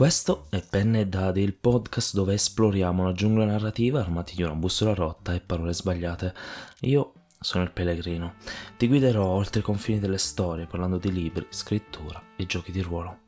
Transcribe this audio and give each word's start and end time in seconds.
Questo 0.00 0.46
è 0.48 0.62
Penne 0.62 1.00
e 1.00 1.06
Dadi, 1.08 1.42
il 1.42 1.52
podcast 1.52 2.14
dove 2.14 2.32
esploriamo 2.32 3.04
la 3.04 3.12
giungla 3.12 3.44
narrativa 3.44 4.00
armati 4.00 4.34
di 4.34 4.42
una 4.42 4.54
bussola 4.54 4.94
rotta 4.94 5.34
e 5.34 5.40
parole 5.40 5.74
sbagliate. 5.74 6.32
Io 6.80 7.12
sono 7.38 7.64
il 7.64 7.70
pellegrino. 7.70 8.36
Ti 8.78 8.88
guiderò 8.88 9.22
oltre 9.22 9.60
i 9.60 9.62
confini 9.62 9.98
delle 9.98 10.16
storie 10.16 10.64
parlando 10.64 10.96
di 10.96 11.12
libri, 11.12 11.46
scrittura 11.50 12.18
e 12.34 12.46
giochi 12.46 12.72
di 12.72 12.80
ruolo. 12.80 13.18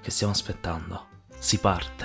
Che 0.00 0.10
stiamo 0.10 0.32
aspettando? 0.32 1.06
Si 1.38 1.58
parte! 1.58 2.04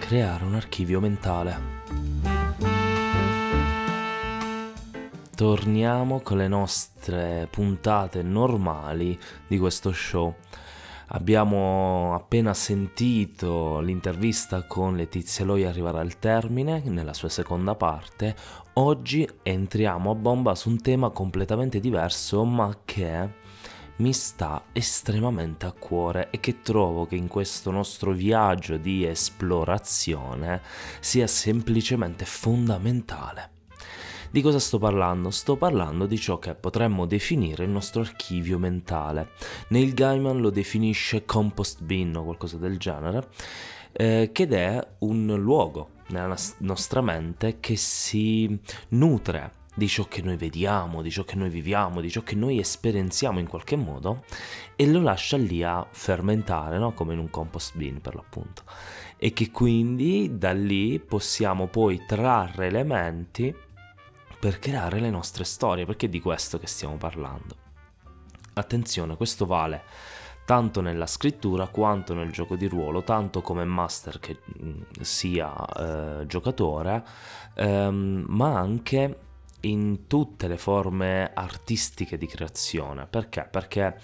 Creare 0.00 0.42
un 0.42 0.56
archivio 0.56 0.98
mentale. 0.98 1.79
Torniamo 5.40 6.20
con 6.20 6.36
le 6.36 6.48
nostre 6.48 7.48
puntate 7.50 8.22
normali 8.22 9.18
di 9.46 9.56
questo 9.56 9.90
show. 9.90 10.34
Abbiamo 11.12 12.14
appena 12.14 12.52
sentito 12.52 13.80
l'intervista 13.80 14.64
con 14.64 14.96
Letizia 14.96 15.46
Loi 15.46 15.64
arrivare 15.64 15.98
al 15.98 16.18
termine 16.18 16.82
nella 16.84 17.14
sua 17.14 17.30
seconda 17.30 17.74
parte. 17.74 18.36
Oggi 18.74 19.26
entriamo 19.42 20.10
a 20.10 20.14
bomba 20.14 20.54
su 20.54 20.68
un 20.68 20.82
tema 20.82 21.08
completamente 21.08 21.80
diverso, 21.80 22.44
ma 22.44 22.76
che 22.84 23.30
mi 23.96 24.12
sta 24.12 24.64
estremamente 24.72 25.64
a 25.64 25.72
cuore 25.72 26.28
e 26.28 26.38
che 26.40 26.60
trovo 26.60 27.06
che 27.06 27.16
in 27.16 27.28
questo 27.28 27.70
nostro 27.70 28.12
viaggio 28.12 28.76
di 28.76 29.06
esplorazione 29.06 30.60
sia 31.00 31.26
semplicemente 31.26 32.26
fondamentale. 32.26 33.59
Di 34.32 34.42
cosa 34.42 34.60
sto 34.60 34.78
parlando? 34.78 35.30
Sto 35.30 35.56
parlando 35.56 36.06
di 36.06 36.16
ciò 36.16 36.38
che 36.38 36.54
potremmo 36.54 37.04
definire 37.04 37.64
il 37.64 37.70
nostro 37.70 38.02
archivio 38.02 38.60
mentale. 38.60 39.30
Neil 39.70 39.92
Gaiman 39.92 40.38
lo 40.38 40.50
definisce 40.50 41.24
compost 41.24 41.82
bin 41.82 42.14
o 42.14 42.22
qualcosa 42.22 42.56
del 42.56 42.78
genere, 42.78 43.26
eh, 43.90 44.30
ed 44.32 44.52
è 44.52 44.86
un 45.00 45.34
luogo 45.36 45.90
nella 46.10 46.36
nostra 46.58 47.00
mente 47.00 47.58
che 47.58 47.74
si 47.74 48.56
nutre 48.90 49.58
di 49.74 49.88
ciò 49.88 50.04
che 50.04 50.22
noi 50.22 50.36
vediamo, 50.36 51.02
di 51.02 51.10
ciò 51.10 51.24
che 51.24 51.34
noi 51.34 51.48
viviamo, 51.48 52.00
di 52.00 52.08
ciò 52.08 52.22
che 52.22 52.36
noi 52.36 52.60
esperienziamo 52.60 53.40
in 53.40 53.48
qualche 53.48 53.74
modo 53.74 54.22
e 54.76 54.86
lo 54.86 55.00
lascia 55.00 55.38
lì 55.38 55.64
a 55.64 55.84
fermentare, 55.90 56.78
no? 56.78 56.92
come 56.92 57.14
in 57.14 57.18
un 57.18 57.30
compost 57.30 57.76
bin 57.76 58.00
per 58.00 58.14
l'appunto. 58.14 58.62
E 59.16 59.32
che 59.32 59.50
quindi 59.50 60.38
da 60.38 60.52
lì 60.52 61.00
possiamo 61.00 61.66
poi 61.66 62.04
trarre 62.06 62.68
elementi 62.68 63.52
per 64.40 64.58
creare 64.58 64.98
le 64.98 65.10
nostre 65.10 65.44
storie, 65.44 65.84
perché 65.84 66.06
è 66.06 66.08
di 66.08 66.20
questo 66.20 66.58
che 66.58 66.66
stiamo 66.66 66.96
parlando. 66.96 67.54
Attenzione, 68.54 69.16
questo 69.16 69.46
vale 69.46 69.82
tanto 70.50 70.80
nella 70.80 71.06
scrittura 71.06 71.68
quanto 71.68 72.12
nel 72.12 72.32
gioco 72.32 72.56
di 72.56 72.66
ruolo, 72.66 73.04
tanto 73.04 73.40
come 73.40 73.64
master 73.64 74.18
che 74.18 74.38
mm, 74.60 74.80
sia 75.00 75.54
eh, 75.54 76.26
giocatore, 76.26 77.04
ehm, 77.54 78.24
ma 78.26 78.58
anche 78.58 79.18
in 79.60 80.08
tutte 80.08 80.48
le 80.48 80.58
forme 80.58 81.30
artistiche 81.32 82.18
di 82.18 82.26
creazione. 82.26 83.06
Perché? 83.06 83.46
Perché 83.48 84.00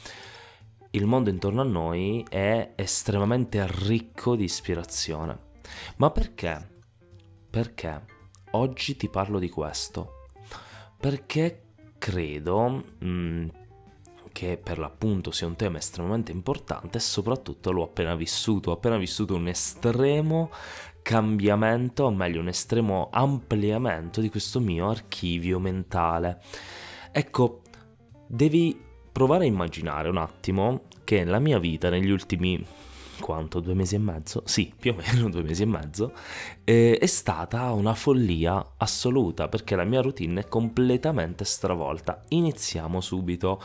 il 0.90 1.06
mondo 1.06 1.30
intorno 1.30 1.62
a 1.62 1.64
noi 1.64 2.24
è 2.28 2.74
estremamente 2.76 3.66
ricco 3.66 4.36
di 4.36 4.44
ispirazione. 4.44 5.36
Ma 5.96 6.12
perché? 6.12 6.74
Perché 7.50 8.04
oggi 8.52 8.96
ti 8.96 9.08
parlo 9.08 9.40
di 9.40 9.48
questo? 9.48 10.15
Perché 10.98 11.62
credo 11.98 12.68
mh, 12.98 13.06
mm, 13.06 13.48
che 14.32 14.58
per 14.62 14.78
l'appunto 14.78 15.30
sia 15.30 15.46
un 15.46 15.56
tema 15.56 15.78
estremamente 15.78 16.30
importante 16.30 16.98
e 16.98 17.00
soprattutto 17.00 17.72
l'ho 17.72 17.84
appena 17.84 18.14
vissuto, 18.14 18.70
ho 18.70 18.74
appena 18.74 18.98
vissuto 18.98 19.34
un 19.34 19.48
estremo 19.48 20.50
cambiamento, 21.00 22.04
o 22.04 22.10
meglio 22.10 22.40
un 22.40 22.48
estremo 22.48 23.08
ampliamento 23.12 24.20
di 24.20 24.28
questo 24.28 24.60
mio 24.60 24.90
archivio 24.90 25.58
mentale. 25.58 26.42
Ecco, 27.12 27.62
devi 28.26 28.78
provare 29.12 29.44
a 29.44 29.48
immaginare 29.48 30.08
un 30.08 30.18
attimo 30.18 30.82
che 31.04 31.24
la 31.24 31.38
mia 31.38 31.58
vita 31.58 31.88
negli 31.88 32.10
ultimi 32.10 32.62
quanto, 33.18 33.60
due 33.60 33.74
mesi 33.74 33.94
e 33.94 33.98
mezzo? 33.98 34.42
Sì, 34.44 34.72
più 34.78 34.92
o 34.92 34.96
meno 34.96 35.28
due 35.30 35.42
mesi 35.42 35.62
e 35.62 35.66
mezzo, 35.66 36.12
eh, 36.64 36.98
è 36.98 37.06
stata 37.06 37.72
una 37.72 37.94
follia 37.94 38.74
assoluta 38.76 39.48
perché 39.48 39.76
la 39.76 39.84
mia 39.84 40.00
routine 40.00 40.40
è 40.40 40.48
completamente 40.48 41.44
stravolta. 41.44 42.22
Iniziamo 42.28 43.00
subito, 43.00 43.60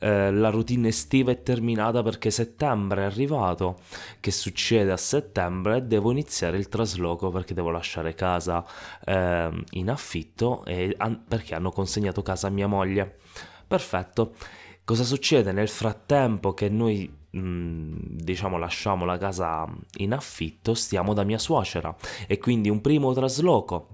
eh, 0.00 0.30
la 0.30 0.50
routine 0.50 0.88
estiva 0.88 1.30
è 1.30 1.42
terminata 1.42 2.02
perché 2.02 2.30
settembre 2.30 3.02
è 3.02 3.04
arrivato, 3.04 3.80
che 4.20 4.30
succede 4.30 4.92
a 4.92 4.96
settembre? 4.96 5.86
Devo 5.86 6.10
iniziare 6.10 6.56
il 6.56 6.68
trasloco 6.68 7.30
perché 7.30 7.54
devo 7.54 7.70
lasciare 7.70 8.14
casa 8.14 8.64
eh, 9.04 9.50
in 9.70 9.90
affitto 9.90 10.64
e, 10.64 10.94
an- 10.98 11.22
perché 11.26 11.54
hanno 11.54 11.70
consegnato 11.70 12.22
casa 12.22 12.48
a 12.48 12.50
mia 12.50 12.66
moglie. 12.66 13.16
Perfetto. 13.66 14.34
Cosa 14.84 15.02
succede 15.02 15.50
nel 15.52 15.68
frattempo 15.68 16.52
che 16.52 16.68
noi 16.68 17.10
diciamo 17.34 18.58
lasciamo 18.58 19.04
la 19.04 19.18
casa 19.18 19.66
in 19.98 20.12
affitto, 20.12 20.74
stiamo 20.74 21.14
da 21.14 21.24
mia 21.24 21.38
suocera 21.38 21.94
e 22.26 22.38
quindi 22.38 22.68
un 22.68 22.80
primo 22.80 23.12
trasloco 23.12 23.88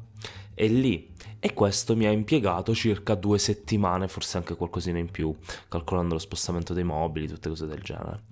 è 0.55 0.67
lì 0.69 1.11
e 1.39 1.55
questo 1.55 1.97
mi 1.97 2.05
ha 2.05 2.11
impiegato 2.11 2.75
circa 2.75 3.15
due 3.15 3.39
settimane, 3.39 4.09
forse 4.09 4.37
anche 4.37 4.57
qualcosina 4.57 4.99
in 4.99 5.11
più, 5.11 5.35
calcolando 5.69 6.13
lo 6.13 6.21
spostamento 6.21 6.75
dei 6.75 6.85
mobili, 6.85 7.27
tutte 7.29 7.49
cose 7.49 7.67
del 7.67 7.81
genere. 7.81 8.25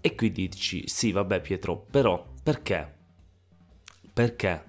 E 0.00 0.14
quindi 0.14 0.48
dici, 0.48 0.88
sì, 0.88 1.12
vabbè 1.12 1.42
Pietro, 1.42 1.84
però 1.90 2.24
perché? 2.42 2.90
Perché 4.14 4.64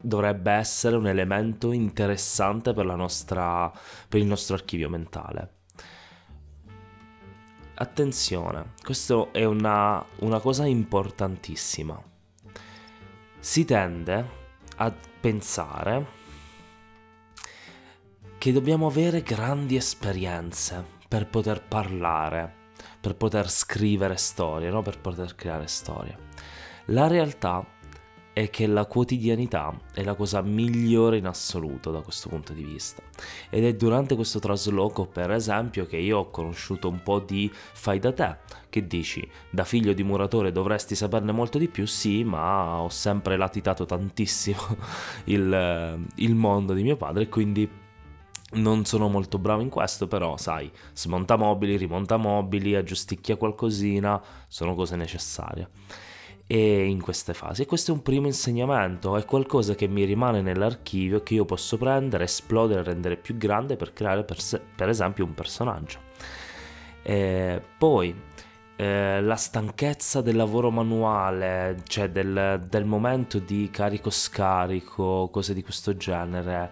dovrebbe 0.00 0.52
essere 0.52 0.94
un 0.94 1.08
elemento 1.08 1.72
interessante 1.72 2.72
per, 2.72 2.86
nostra, 2.86 3.72
per 4.08 4.20
il 4.20 4.26
nostro 4.26 4.54
archivio 4.54 4.88
mentale? 4.88 5.62
Attenzione, 7.74 8.72
questa 8.82 9.30
è 9.32 9.44
una, 9.44 10.04
una 10.20 10.40
cosa 10.40 10.66
importantissima. 10.66 12.00
Si 13.38 13.64
tende 13.64 14.28
a 14.76 14.92
pensare 15.20 16.06
che 18.38 18.52
dobbiamo 18.52 18.86
avere 18.86 19.22
grandi 19.22 19.76
esperienze 19.76 20.84
per 21.08 21.28
poter 21.28 21.62
parlare, 21.62 22.54
per 23.00 23.16
poter 23.16 23.50
scrivere 23.50 24.16
storie, 24.16 24.70
no? 24.70 24.82
per 24.82 25.00
poter 25.00 25.34
creare 25.34 25.66
storie. 25.66 26.18
La 26.86 27.06
realtà 27.06 27.64
è 28.34 28.50
che 28.50 28.66
la 28.66 28.84
quotidianità 28.84 29.72
è 29.94 30.02
la 30.02 30.14
cosa 30.14 30.42
migliore 30.42 31.18
in 31.18 31.26
assoluto 31.26 31.92
da 31.92 32.00
questo 32.00 32.28
punto 32.28 32.52
di 32.52 32.64
vista. 32.64 33.00
Ed 33.48 33.64
è 33.64 33.74
durante 33.74 34.16
questo 34.16 34.40
trasloco, 34.40 35.06
per 35.06 35.30
esempio, 35.30 35.86
che 35.86 35.98
io 35.98 36.18
ho 36.18 36.30
conosciuto 36.30 36.88
un 36.88 37.00
po' 37.00 37.20
di 37.20 37.48
fai 37.52 38.00
da 38.00 38.12
te. 38.12 38.36
Che 38.68 38.86
dici? 38.88 39.26
Da 39.48 39.62
figlio 39.62 39.92
di 39.92 40.02
muratore 40.02 40.50
dovresti 40.50 40.96
saperne 40.96 41.30
molto 41.30 41.58
di 41.58 41.68
più? 41.68 41.86
Sì, 41.86 42.24
ma 42.24 42.80
ho 42.80 42.88
sempre 42.88 43.36
latitato 43.36 43.86
tantissimo 43.86 44.76
il, 45.26 46.04
il 46.16 46.34
mondo 46.34 46.74
di 46.74 46.82
mio 46.82 46.96
padre, 46.96 47.28
quindi 47.28 47.70
non 48.54 48.84
sono 48.84 49.08
molto 49.08 49.38
bravo 49.38 49.62
in 49.62 49.68
questo, 49.68 50.08
però 50.08 50.36
sai, 50.36 50.68
smonta 50.92 51.36
mobili, 51.36 51.76
rimonta 51.76 52.16
mobili, 52.16 52.74
aggiusticchia 52.74 53.36
qualcosina, 53.36 54.20
sono 54.48 54.74
cose 54.74 54.96
necessarie 54.96 55.68
e 56.46 56.84
in 56.86 57.00
queste 57.00 57.34
fasi. 57.34 57.62
E 57.62 57.66
questo 57.66 57.92
è 57.92 57.94
un 57.94 58.02
primo 58.02 58.26
insegnamento, 58.26 59.16
è 59.16 59.24
qualcosa 59.24 59.74
che 59.74 59.86
mi 59.88 60.04
rimane 60.04 60.42
nell'archivio 60.42 61.22
che 61.22 61.34
io 61.34 61.44
posso 61.44 61.76
prendere, 61.78 62.24
esplodere, 62.24 62.82
rendere 62.82 63.16
più 63.16 63.36
grande 63.36 63.76
per 63.76 63.92
creare 63.92 64.24
per, 64.24 64.40
se, 64.40 64.60
per 64.74 64.88
esempio 64.88 65.24
un 65.24 65.34
personaggio. 65.34 66.00
E 67.02 67.62
poi 67.78 68.14
eh, 68.76 69.20
la 69.20 69.36
stanchezza 69.36 70.20
del 70.20 70.36
lavoro 70.36 70.70
manuale, 70.70 71.82
cioè 71.86 72.10
del, 72.10 72.66
del 72.68 72.84
momento 72.84 73.38
di 73.38 73.68
carico-scarico, 73.70 75.28
cose 75.30 75.54
di 75.54 75.62
questo 75.62 75.96
genere. 75.96 76.70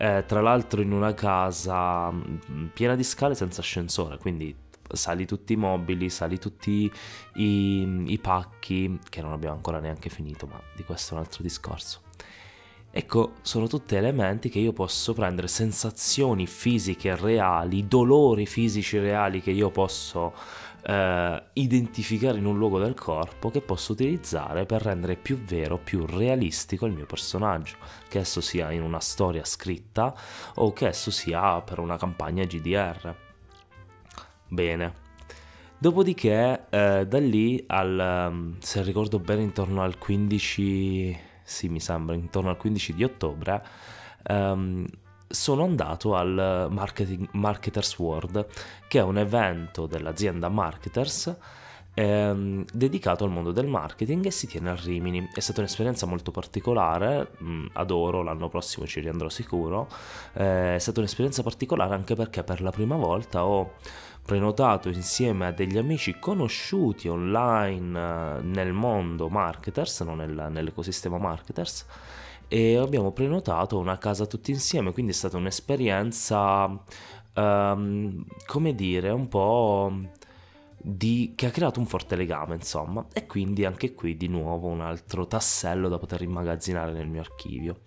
Eh, 0.00 0.24
tra 0.26 0.40
l'altro 0.40 0.80
in 0.80 0.92
una 0.92 1.12
casa 1.12 2.10
mm, 2.12 2.66
piena 2.72 2.94
di 2.94 3.02
scale 3.02 3.34
senza 3.34 3.60
ascensore, 3.60 4.16
quindi 4.18 4.54
sali 4.96 5.26
tutti 5.26 5.52
i 5.52 5.56
mobili, 5.56 6.10
sali 6.10 6.38
tutti 6.38 6.90
i, 7.34 8.04
i 8.06 8.18
pacchi, 8.18 8.98
che 9.08 9.20
non 9.22 9.32
abbiamo 9.32 9.54
ancora 9.54 9.78
neanche 9.78 10.08
finito, 10.08 10.46
ma 10.46 10.60
di 10.74 10.84
questo 10.84 11.14
è 11.14 11.18
un 11.18 11.24
altro 11.24 11.42
discorso. 11.42 12.00
Ecco, 12.90 13.34
sono 13.42 13.66
tutti 13.66 13.96
elementi 13.96 14.48
che 14.48 14.58
io 14.58 14.72
posso 14.72 15.12
prendere, 15.12 15.46
sensazioni 15.46 16.46
fisiche 16.46 17.14
reali, 17.14 17.86
dolori 17.86 18.46
fisici 18.46 18.98
reali 18.98 19.42
che 19.42 19.50
io 19.50 19.70
posso 19.70 20.32
eh, 20.82 21.42
identificare 21.52 22.38
in 22.38 22.46
un 22.46 22.56
luogo 22.56 22.78
del 22.78 22.94
corpo 22.94 23.50
che 23.50 23.60
posso 23.60 23.92
utilizzare 23.92 24.64
per 24.64 24.82
rendere 24.82 25.16
più 25.16 25.36
vero, 25.36 25.76
più 25.76 26.06
realistico 26.06 26.86
il 26.86 26.94
mio 26.94 27.04
personaggio, 27.04 27.76
che 28.08 28.20
esso 28.20 28.40
sia 28.40 28.72
in 28.72 28.82
una 28.82 29.00
storia 29.00 29.44
scritta 29.44 30.14
o 30.54 30.72
che 30.72 30.88
esso 30.88 31.10
sia 31.10 31.60
per 31.60 31.80
una 31.80 31.98
campagna 31.98 32.44
GDR. 32.44 33.27
Bene. 34.48 35.06
Dopodiché, 35.78 36.64
eh, 36.70 37.06
da 37.06 37.18
lì 37.18 37.62
al, 37.68 38.30
mm, 38.32 38.52
se 38.58 38.82
ricordo 38.82 39.18
bene, 39.18 39.42
intorno 39.42 39.82
al 39.82 39.98
15, 39.98 41.16
sì, 41.42 41.68
mi 41.68 41.80
sembra, 41.80 42.14
intorno 42.14 42.50
al 42.50 42.56
15 42.56 42.94
di 42.94 43.04
ottobre, 43.04 43.64
ehm, 44.24 44.86
sono 45.28 45.62
andato 45.62 46.16
al 46.16 46.68
Marketers 47.32 47.98
World, 47.98 48.46
che 48.88 48.98
è 48.98 49.02
un 49.02 49.18
evento 49.18 49.86
dell'azienda 49.86 50.48
Marketers 50.48 51.36
ehm, 51.98 52.64
dedicato 52.72 53.24
al 53.24 53.30
mondo 53.30 53.50
del 53.50 53.66
marketing 53.66 54.26
e 54.26 54.30
si 54.30 54.46
tiene 54.46 54.70
a 54.70 54.76
Rimini. 54.76 55.28
È 55.34 55.40
stata 55.40 55.60
un'esperienza 55.60 56.06
molto 56.06 56.30
particolare, 56.30 57.32
mh, 57.38 57.50
mm, 57.50 57.66
adoro, 57.72 58.22
l'anno 58.22 58.48
prossimo 58.48 58.86
ci 58.86 59.00
riandrò 59.00 59.28
sicuro. 59.28 59.88
Eh, 60.34 60.76
è 60.76 60.78
stata 60.78 61.00
un'esperienza 61.00 61.42
particolare 61.42 61.94
anche 61.94 62.14
perché 62.14 62.44
per 62.44 62.60
la 62.60 62.70
prima 62.70 62.96
volta 62.96 63.44
ho 63.44 63.72
prenotato 64.28 64.90
insieme 64.90 65.46
a 65.46 65.52
degli 65.52 65.78
amici 65.78 66.18
conosciuti 66.18 67.08
online 67.08 67.98
eh, 67.98 68.42
nel 68.42 68.74
mondo 68.74 69.30
marketers, 69.30 70.02
non 70.02 70.18
nel, 70.18 70.48
nell'ecosistema 70.50 71.16
marketers, 71.16 71.86
e 72.46 72.76
abbiamo 72.76 73.12
prenotato 73.12 73.78
una 73.78 73.96
casa 73.96 74.26
tutti 74.26 74.50
insieme, 74.50 74.92
quindi 74.92 75.12
è 75.12 75.14
stata 75.14 75.38
un'esperienza, 75.38 76.66
um, 77.36 78.22
come 78.44 78.74
dire, 78.74 79.08
un 79.08 79.28
po' 79.28 79.92
di, 80.80 81.32
che 81.34 81.46
ha 81.46 81.50
creato 81.50 81.80
un 81.80 81.86
forte 81.86 82.14
legame, 82.14 82.54
insomma, 82.54 83.06
e 83.12 83.26
quindi 83.26 83.64
anche 83.64 83.94
qui 83.94 84.16
di 84.16 84.28
nuovo 84.28 84.68
un 84.68 84.80
altro 84.80 85.26
tassello 85.26 85.88
da 85.88 85.98
poter 85.98 86.22
immagazzinare 86.22 86.92
nel 86.92 87.08
mio 87.08 87.20
archivio. 87.20 87.80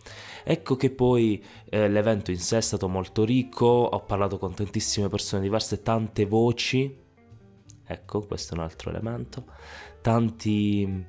Ecco 0.43 0.75
che 0.75 0.91
poi 0.91 1.43
eh, 1.69 1.87
l'evento 1.87 2.31
in 2.31 2.39
sé 2.39 2.57
è 2.57 2.61
stato 2.61 2.87
molto 2.89 3.23
ricco, 3.23 3.65
ho 3.65 4.03
parlato 4.03 4.37
con 4.37 4.53
tantissime 4.53 5.07
persone 5.07 5.41
diverse, 5.41 5.81
tante 5.81 6.25
voci, 6.25 6.95
ecco, 7.85 8.25
questo 8.25 8.53
è 8.53 8.57
un 8.57 8.63
altro 8.63 8.89
elemento, 8.89 9.45
tanti, 10.01 11.05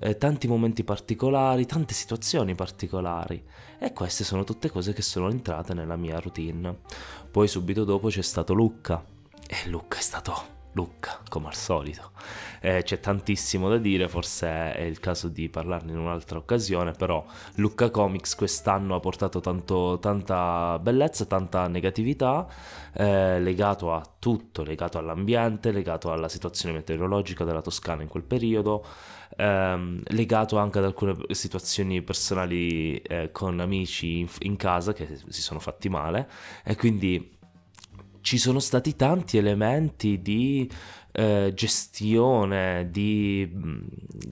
eh, 0.00 0.16
tanti 0.18 0.46
momenti 0.46 0.84
particolari, 0.84 1.64
tante 1.64 1.94
situazioni 1.94 2.54
particolari. 2.54 3.42
E 3.78 3.92
queste 3.92 4.24
sono 4.24 4.44
tutte 4.44 4.70
cose 4.70 4.92
che 4.92 5.02
sono 5.02 5.30
entrate 5.30 5.74
nella 5.74 5.96
mia 5.96 6.18
routine. 6.18 6.80
Poi 7.30 7.48
subito 7.48 7.84
dopo 7.84 8.08
c'è 8.08 8.22
stato 8.22 8.54
Lucca. 8.54 9.04
E 9.46 9.68
Lucca 9.68 9.98
è 9.98 10.00
stato 10.00 10.53
Lucca, 10.74 11.20
come 11.28 11.46
al 11.46 11.54
solito. 11.54 12.10
Eh, 12.60 12.82
c'è 12.82 12.98
tantissimo 12.98 13.68
da 13.68 13.78
dire, 13.78 14.08
forse 14.08 14.74
è 14.74 14.82
il 14.82 14.98
caso 14.98 15.28
di 15.28 15.48
parlarne 15.48 15.92
in 15.92 15.98
un'altra 15.98 16.38
occasione, 16.38 16.92
però 16.92 17.24
Lucca 17.56 17.90
Comics 17.90 18.34
quest'anno 18.34 18.94
ha 18.96 19.00
portato 19.00 19.40
tanto, 19.40 19.98
tanta 20.00 20.78
bellezza, 20.80 21.26
tanta 21.26 21.68
negatività, 21.68 22.46
eh, 22.92 23.40
legato 23.40 23.92
a 23.92 24.02
tutto, 24.18 24.62
legato 24.64 24.98
all'ambiente, 24.98 25.70
legato 25.70 26.10
alla 26.10 26.28
situazione 26.28 26.74
meteorologica 26.74 27.44
della 27.44 27.60
Toscana 27.60 28.02
in 28.02 28.08
quel 28.08 28.24
periodo, 28.24 28.84
ehm, 29.36 30.02
legato 30.06 30.58
anche 30.58 30.78
ad 30.78 30.84
alcune 30.84 31.16
situazioni 31.30 32.02
personali 32.02 32.96
eh, 32.98 33.30
con 33.32 33.60
amici 33.60 34.18
in, 34.20 34.28
in 34.40 34.56
casa 34.56 34.92
che 34.92 35.20
si 35.28 35.42
sono 35.42 35.60
fatti 35.60 35.88
male 35.88 36.28
e 36.64 36.76
quindi 36.76 37.33
ci 38.24 38.38
sono 38.38 38.58
stati 38.58 38.96
tanti 38.96 39.36
elementi 39.36 40.22
di 40.22 40.68
eh, 41.12 41.52
gestione, 41.54 42.88
di 42.90 43.46
mh, 43.52 43.68
mm, 43.68 43.78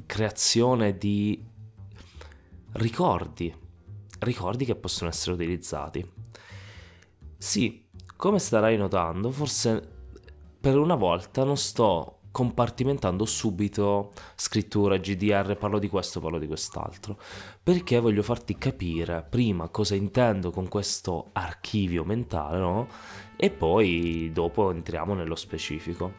creazione 0.06 0.96
di 0.96 1.44
ricordi, 2.72 3.54
ricordi 4.20 4.64
che 4.64 4.76
possono 4.76 5.10
essere 5.10 5.34
utilizzati. 5.34 6.10
Sì, 7.36 7.84
come 8.16 8.38
starai 8.38 8.78
notando, 8.78 9.30
forse 9.30 9.86
per 10.58 10.78
una 10.78 10.94
volta 10.94 11.44
non 11.44 11.58
sto 11.58 12.20
compartimentando 12.32 13.24
subito 13.24 14.12
scrittura, 14.34 14.96
GDR, 14.96 15.56
parlo 15.56 15.78
di 15.78 15.88
questo, 15.88 16.18
parlo 16.18 16.38
di 16.38 16.46
quest'altro, 16.48 17.18
perché 17.62 18.00
voglio 18.00 18.22
farti 18.22 18.56
capire 18.56 19.24
prima 19.28 19.68
cosa 19.68 19.94
intendo 19.94 20.50
con 20.50 20.66
questo 20.66 21.28
archivio 21.32 22.04
mentale, 22.04 22.58
no? 22.58 22.88
E 23.36 23.50
poi 23.50 24.30
dopo 24.32 24.70
entriamo 24.70 25.14
nello 25.14 25.36
specifico. 25.36 26.14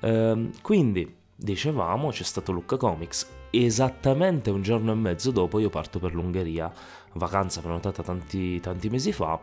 Ehm, 0.00 0.50
quindi, 0.60 1.14
dicevamo, 1.34 2.10
c'è 2.10 2.24
stato 2.24 2.52
Lucca 2.52 2.76
Comics. 2.76 3.34
Esattamente 3.50 4.50
un 4.50 4.62
giorno 4.62 4.92
e 4.92 4.96
mezzo 4.96 5.30
dopo 5.30 5.58
io 5.58 5.70
parto 5.70 5.98
per 5.98 6.12
l'Ungheria, 6.12 6.70
vacanza 7.14 7.60
prenotata 7.60 8.02
tanti, 8.02 8.60
tanti 8.60 8.90
mesi 8.90 9.12
fa. 9.12 9.40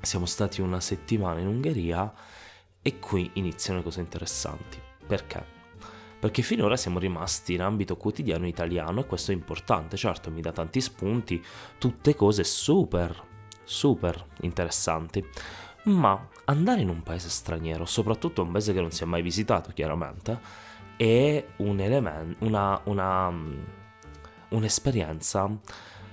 Siamo 0.00 0.26
stati 0.26 0.60
una 0.60 0.80
settimana 0.80 1.40
in 1.40 1.46
Ungheria 1.46 2.12
e 2.80 2.98
qui 2.98 3.30
iniziano 3.34 3.78
le 3.78 3.84
cose 3.84 4.00
interessanti. 4.00 4.78
Perché? 5.08 5.42
Perché 6.20 6.42
finora 6.42 6.76
siamo 6.76 6.98
rimasti 6.98 7.54
in 7.54 7.62
ambito 7.62 7.96
quotidiano 7.96 8.46
italiano 8.46 9.00
e 9.00 9.06
questo 9.06 9.30
è 9.30 9.34
importante, 9.34 9.96
certo 9.96 10.30
mi 10.30 10.42
dà 10.42 10.52
tanti 10.52 10.80
spunti, 10.80 11.42
tutte 11.78 12.14
cose 12.14 12.44
super, 12.44 13.24
super 13.64 14.26
interessanti. 14.42 15.24
Ma 15.84 16.28
andare 16.44 16.82
in 16.82 16.90
un 16.90 17.02
paese 17.02 17.30
straniero, 17.30 17.86
soprattutto 17.86 18.42
un 18.42 18.52
paese 18.52 18.74
che 18.74 18.80
non 18.80 18.90
si 18.90 19.04
è 19.04 19.06
mai 19.06 19.22
visitato 19.22 19.70
chiaramente, 19.72 20.38
è 20.96 21.46
un 21.58 21.80
elemento, 21.80 22.44
una, 22.44 22.78
una, 22.84 23.32
un'esperienza 24.50 25.48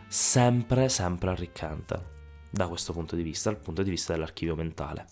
sempre, 0.08 0.88
sempre 0.88 1.30
arricchente 1.32 2.15
da 2.56 2.68
questo 2.68 2.94
punto 2.94 3.16
di 3.16 3.22
vista, 3.22 3.52
dal 3.52 3.60
punto 3.60 3.84
di 3.84 3.90
vista 3.90 4.14
dell'archivio 4.14 4.56
mentale. 4.56 5.06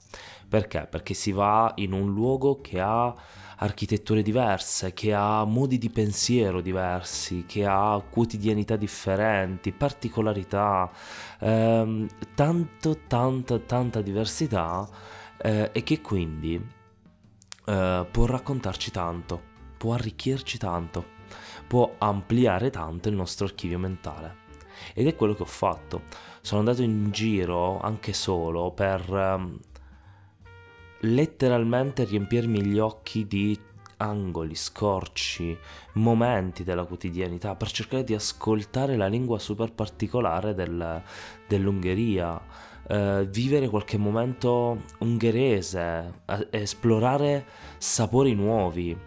Perché? 0.47 0.87
Perché 0.89 1.13
si 1.13 1.31
va 1.31 1.73
in 1.75 1.91
un 1.91 2.13
luogo 2.13 2.61
che 2.61 2.79
ha 2.79 3.13
architetture 3.57 4.21
diverse, 4.21 4.93
che 4.93 5.13
ha 5.13 5.43
modi 5.43 5.77
di 5.77 5.89
pensiero 5.89 6.61
diversi, 6.61 7.43
che 7.45 7.65
ha 7.65 8.01
quotidianità 8.09 8.77
differenti, 8.77 9.71
particolarità, 9.73 10.89
ehm, 11.39 12.07
tanto, 12.33 12.99
tanta, 13.07 13.59
tanta 13.59 14.01
diversità 14.01 14.87
eh, 15.37 15.69
e 15.73 15.83
che 15.83 16.01
quindi 16.01 16.65
eh, 17.65 18.07
può 18.09 18.25
raccontarci 18.25 18.91
tanto, 18.91 19.41
può 19.77 19.93
arricchirci 19.93 20.57
tanto, 20.57 21.05
può 21.67 21.95
ampliare 21.97 22.69
tanto 22.69 23.09
il 23.09 23.15
nostro 23.15 23.45
archivio 23.45 23.79
mentale. 23.79 24.41
Ed 24.93 25.07
è 25.07 25.15
quello 25.15 25.33
che 25.33 25.43
ho 25.43 25.47
fatto. 25.47 26.03
Sono 26.45 26.59
andato 26.59 26.81
in 26.81 27.09
giro 27.11 27.79
anche 27.79 28.11
solo 28.11 28.71
per... 28.71 29.09
Um, 29.09 29.59
letteralmente 31.05 32.03
riempirmi 32.03 32.65
gli 32.65 32.79
occhi 32.79 33.25
di 33.25 33.57
angoli, 33.97 34.53
scorci, 34.55 35.57
momenti 35.93 36.63
della 36.63 36.83
quotidianità 36.83 37.55
per 37.55 37.71
cercare 37.71 38.03
di 38.03 38.13
ascoltare 38.13 38.97
la 38.97 39.07
lingua 39.07 39.39
super 39.39 39.71
particolare 39.71 40.53
del, 40.53 41.01
dell'Ungheria, 41.47 42.41
eh, 42.87 43.25
vivere 43.29 43.69
qualche 43.69 43.97
momento 43.97 44.83
ungherese, 44.99 46.23
esplorare 46.49 47.45
sapori 47.77 48.33
nuovi. 48.33 48.97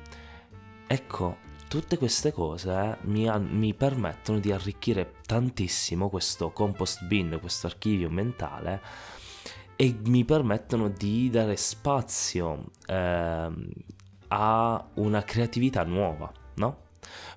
Ecco, 0.87 1.37
tutte 1.69 1.99
queste 1.99 2.33
cose 2.33 2.99
mi, 3.03 3.31
mi, 3.39 3.75
permettono 3.75 4.39
di 4.39 4.53
arricchire 4.53 5.15
tantissimo 5.27 6.09
questo 6.09 6.51
compost 6.51 7.05
bin, 7.05 7.39
questo 7.41 7.67
archivio 7.67 8.09
mentale 8.11 8.81
e 9.77 9.95
mi 10.05 10.25
permettono 10.25 10.89
di 10.89 11.29
dare 11.29 11.57
spazio 11.57 12.71
eh, 12.87 13.51
a 14.29 14.89
una 14.95 15.23
creatività 15.23 15.85
nuova, 15.85 16.33
no? 16.55 16.85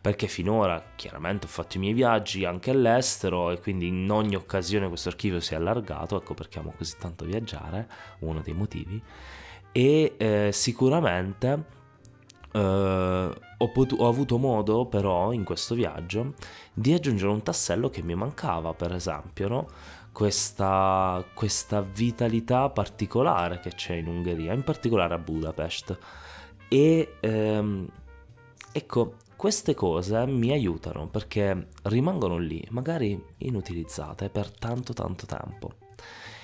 Perché 0.02 0.28
finora 0.28 0.94
chiaramente 0.96 1.46
ho 1.46 1.50
fatto 1.50 1.78
i 1.78 1.80
miei 1.80 1.94
viaggi 1.94 2.46
anche 2.46 2.72
all'estero 2.72 3.52
e 3.52 3.60
quindi 3.60 3.88
in 3.88 4.10
ogni 4.10 4.36
occasione 4.36 4.88
questo 4.88 5.10
archivio 5.10 5.40
si 5.40 5.54
è 5.54 5.58
allargato, 5.58 6.18
ecco 6.18 6.34
perché 6.34 6.60
amo 6.60 6.74
così 6.76 6.96
tanto 6.98 7.26
viaggiare, 7.26 7.88
uno 8.20 8.42
dei 8.42 8.54
motivi, 8.54 9.02
e 9.72 10.16
eh, 10.18 10.50
sicuramente 10.52 11.78
eh, 12.52 13.30
ho, 13.58 13.72
potu- 13.72 14.00
ho 14.00 14.08
avuto 14.08 14.38
modo 14.38 14.86
però 14.86 15.32
in 15.32 15.44
questo 15.44 15.76
viaggio 15.76 16.34
di 16.74 16.94
aggiungere 16.94 17.32
un 17.32 17.44
tassello 17.44 17.90
che 17.90 18.02
mi 18.02 18.16
mancava, 18.16 18.74
per 18.74 18.94
esempio, 18.94 19.48
no? 19.48 19.68
questa, 20.12 21.24
questa 21.34 21.82
vitalità 21.82 22.70
particolare 22.70 23.60
che 23.60 23.70
c'è 23.70 23.96
in 23.96 24.08
Ungheria, 24.08 24.54
in 24.54 24.64
particolare 24.64 25.14
a 25.14 25.18
Budapest. 25.18 25.98
E 26.68 27.16
ehm, 27.20 27.88
ecco, 28.72 29.16
queste 29.36 29.74
cose 29.74 30.26
mi 30.28 30.52
aiutano 30.52 31.08
perché 31.08 31.70
rimangono 31.84 32.38
lì, 32.38 32.66
magari 32.72 33.22
inutilizzate 33.38 34.30
per 34.30 34.52
tanto 34.52 34.94
tanto 34.94 35.26
tempo. 35.26 35.72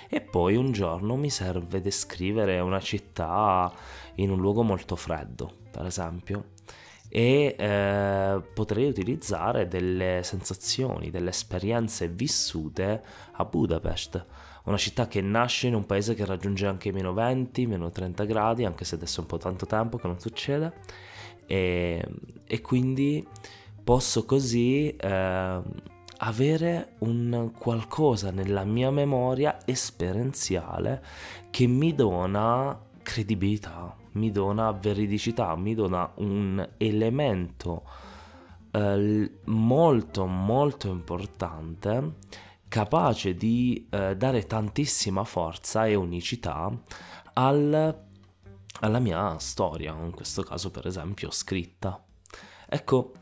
E 0.10 0.22
poi 0.22 0.56
un 0.56 0.72
giorno 0.72 1.16
mi 1.16 1.30
serve 1.30 1.82
descrivere 1.82 2.60
una 2.60 2.80
città 2.80 3.72
in 4.16 4.30
un 4.30 4.40
luogo 4.40 4.64
molto 4.64 4.96
freddo, 4.96 5.52
per 5.72 5.86
esempio 5.86 6.54
e 7.16 7.56
eh, 7.58 8.42
potrei 8.54 8.90
utilizzare 8.90 9.70
delle 9.70 10.20
sensazioni, 10.24 11.12
delle 11.12 11.30
esperienze 11.30 12.10
vissute 12.10 13.02
a 13.32 13.46
Budapest. 13.46 14.26
una 14.66 14.76
città 14.76 15.08
che 15.08 15.22
nasce 15.22 15.68
in 15.68 15.76
un 15.76 15.86
paese 15.86 16.14
che 16.14 16.26
raggiunge 16.26 16.66
anche 16.66 16.92
meno 16.92 17.14
20, 17.14 17.68
meno 17.68 17.90
30 17.90 18.26
gradi, 18.26 18.66
anche 18.66 18.84
se 18.84 18.96
adesso 18.96 19.20
è 19.20 19.22
un 19.22 19.28
po' 19.28 19.38
tanto 19.38 19.66
tempo 19.66 19.98
che 19.98 20.08
non 20.08 20.20
succede, 20.20 20.74
e, 21.46 22.04
e 22.46 22.62
quindi 22.62 23.26
posso 23.84 24.26
così 24.26 24.94
eh, 24.96 25.62
avere 26.26 26.96
un 27.00 27.52
qualcosa 27.58 28.32
nella 28.32 28.64
mia 28.64 28.90
memoria 28.90 29.60
esperienziale 29.66 31.04
che 31.52 31.68
mi 31.68 31.94
dona 31.94 32.78
credibilità, 33.04 33.96
mi 34.14 34.32
dona 34.32 34.72
veridicità, 34.72 35.56
mi 35.56 35.76
dona 35.76 36.12
un 36.16 36.68
elemento 36.78 37.84
eh, 38.72 39.32
molto 39.46 40.26
molto 40.26 40.90
importante 40.90 42.14
capace 42.68 43.36
di 43.36 43.88
eh, 43.92 44.18
dare 44.18 44.48
tantissima 44.48 45.24
forza 45.24 45.86
e 45.86 45.94
unicità 45.94 46.76
al, 47.34 48.04
alla 48.80 49.00
mia 49.00 49.38
storia, 49.38 49.94
in 49.94 50.12
questo 50.12 50.42
caso 50.42 50.72
per 50.72 50.88
esempio 50.88 51.30
scritta. 51.30 52.04
Ecco, 52.68 53.14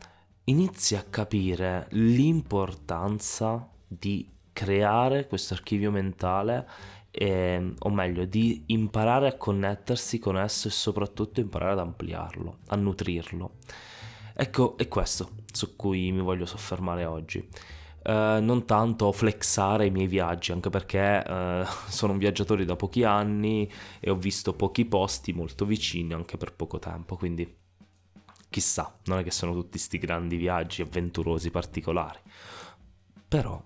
inizi 0.44 0.94
a 0.94 1.04
capire 1.08 1.86
l'importanza 1.90 3.68
di 3.86 4.30
creare 4.52 5.26
questo 5.26 5.54
archivio 5.54 5.90
mentale 5.90 6.68
eh, 7.10 7.74
o 7.78 7.90
meglio 7.90 8.24
di 8.24 8.64
imparare 8.66 9.28
a 9.28 9.36
connettersi 9.36 10.18
con 10.18 10.38
esso 10.38 10.68
e 10.68 10.70
soprattutto 10.70 11.40
imparare 11.40 11.72
ad 11.72 11.78
ampliarlo, 11.78 12.58
a 12.68 12.76
nutrirlo. 12.76 13.52
Ecco, 14.34 14.76
è 14.76 14.88
questo 14.88 15.30
su 15.52 15.76
cui 15.76 16.10
mi 16.10 16.20
voglio 16.20 16.46
soffermare 16.46 17.04
oggi. 17.04 17.48
Uh, 18.04 18.38
non 18.42 18.66
tanto 18.66 19.10
flexare 19.12 19.86
i 19.86 19.90
miei 19.90 20.08
viaggi, 20.08 20.52
anche 20.52 20.68
perché 20.68 21.24
uh, 21.26 21.64
sono 21.88 22.12
un 22.12 22.18
viaggiatore 22.18 22.66
da 22.66 22.76
pochi 22.76 23.02
anni 23.02 23.70
e 23.98 24.10
ho 24.10 24.16
visto 24.16 24.52
pochi 24.52 24.84
posti 24.84 25.32
molto 25.32 25.64
vicini 25.64 26.12
anche 26.12 26.36
per 26.36 26.52
poco 26.52 26.78
tempo, 26.78 27.16
quindi 27.16 27.62
chissà, 28.54 28.96
non 29.06 29.18
è 29.18 29.24
che 29.24 29.32
sono 29.32 29.52
tutti 29.52 29.70
questi 29.70 29.98
grandi 29.98 30.36
viaggi 30.36 30.80
avventurosi, 30.80 31.50
particolari, 31.50 32.20
però, 33.26 33.60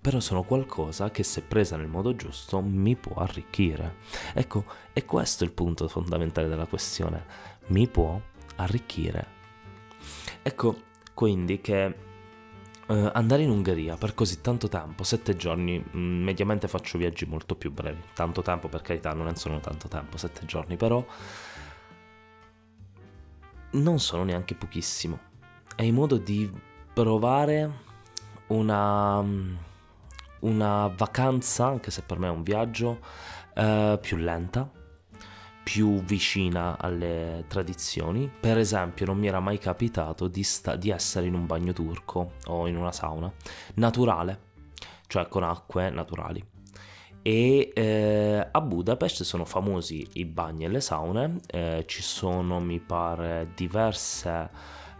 però 0.00 0.18
sono 0.18 0.44
qualcosa 0.44 1.10
che 1.10 1.22
se 1.22 1.42
presa 1.42 1.76
nel 1.76 1.86
modo 1.86 2.16
giusto 2.16 2.62
mi 2.62 2.96
può 2.96 3.16
arricchire. 3.16 3.96
Ecco, 4.32 4.64
è 4.94 5.04
questo 5.04 5.44
il 5.44 5.52
punto 5.52 5.88
fondamentale 5.88 6.48
della 6.48 6.64
questione, 6.64 7.26
mi 7.66 7.86
può 7.86 8.18
arricchire. 8.56 9.26
Ecco, 10.42 10.82
quindi 11.12 11.60
che 11.60 12.04
Uh, 12.86 13.10
andare 13.14 13.42
in 13.42 13.50
Ungheria 13.50 13.96
per 13.96 14.14
così 14.14 14.40
tanto 14.40 14.68
tempo, 14.68 15.02
sette 15.02 15.34
giorni, 15.34 15.76
mm, 15.76 16.22
mediamente 16.22 16.68
faccio 16.68 16.98
viaggi 16.98 17.26
molto 17.26 17.56
più 17.56 17.72
brevi, 17.72 18.00
tanto 18.14 18.42
tempo 18.42 18.68
per 18.68 18.80
carità, 18.82 19.12
non 19.12 19.34
sono 19.34 19.58
tanto 19.58 19.88
tempo, 19.88 20.16
sette 20.16 20.46
giorni, 20.46 20.76
però 20.76 21.04
non 23.76 23.98
sono 23.98 24.24
neanche 24.24 24.54
pochissimo. 24.54 25.18
È 25.74 25.82
in 25.82 25.94
modo 25.94 26.16
di 26.16 26.50
provare 26.92 27.84
una, 28.48 29.24
una 30.40 30.86
vacanza, 30.88 31.66
anche 31.66 31.90
se 31.90 32.02
per 32.02 32.18
me 32.18 32.28
è 32.28 32.30
un 32.30 32.42
viaggio, 32.42 33.00
uh, 33.54 33.98
più 34.00 34.16
lenta, 34.16 34.70
più 35.62 36.02
vicina 36.02 36.78
alle 36.78 37.44
tradizioni. 37.48 38.30
Per 38.40 38.56
esempio, 38.56 39.06
non 39.06 39.18
mi 39.18 39.26
era 39.26 39.40
mai 39.40 39.58
capitato 39.58 40.28
di, 40.28 40.42
sta- 40.42 40.76
di 40.76 40.90
essere 40.90 41.26
in 41.26 41.34
un 41.34 41.46
bagno 41.46 41.72
turco 41.72 42.32
o 42.46 42.66
in 42.66 42.76
una 42.76 42.92
sauna 42.92 43.30
naturale, 43.74 44.40
cioè 45.06 45.28
con 45.28 45.42
acque 45.42 45.90
naturali. 45.90 46.54
E 47.26 47.72
eh, 47.74 48.48
a 48.52 48.60
Budapest 48.60 49.24
sono 49.24 49.44
famosi 49.44 50.06
i 50.12 50.24
bagni 50.24 50.64
e 50.64 50.68
le 50.68 50.80
saune, 50.80 51.40
eh, 51.48 51.82
ci 51.88 52.00
sono 52.00 52.60
mi 52.60 52.78
pare 52.78 53.48
diverse, 53.56 54.48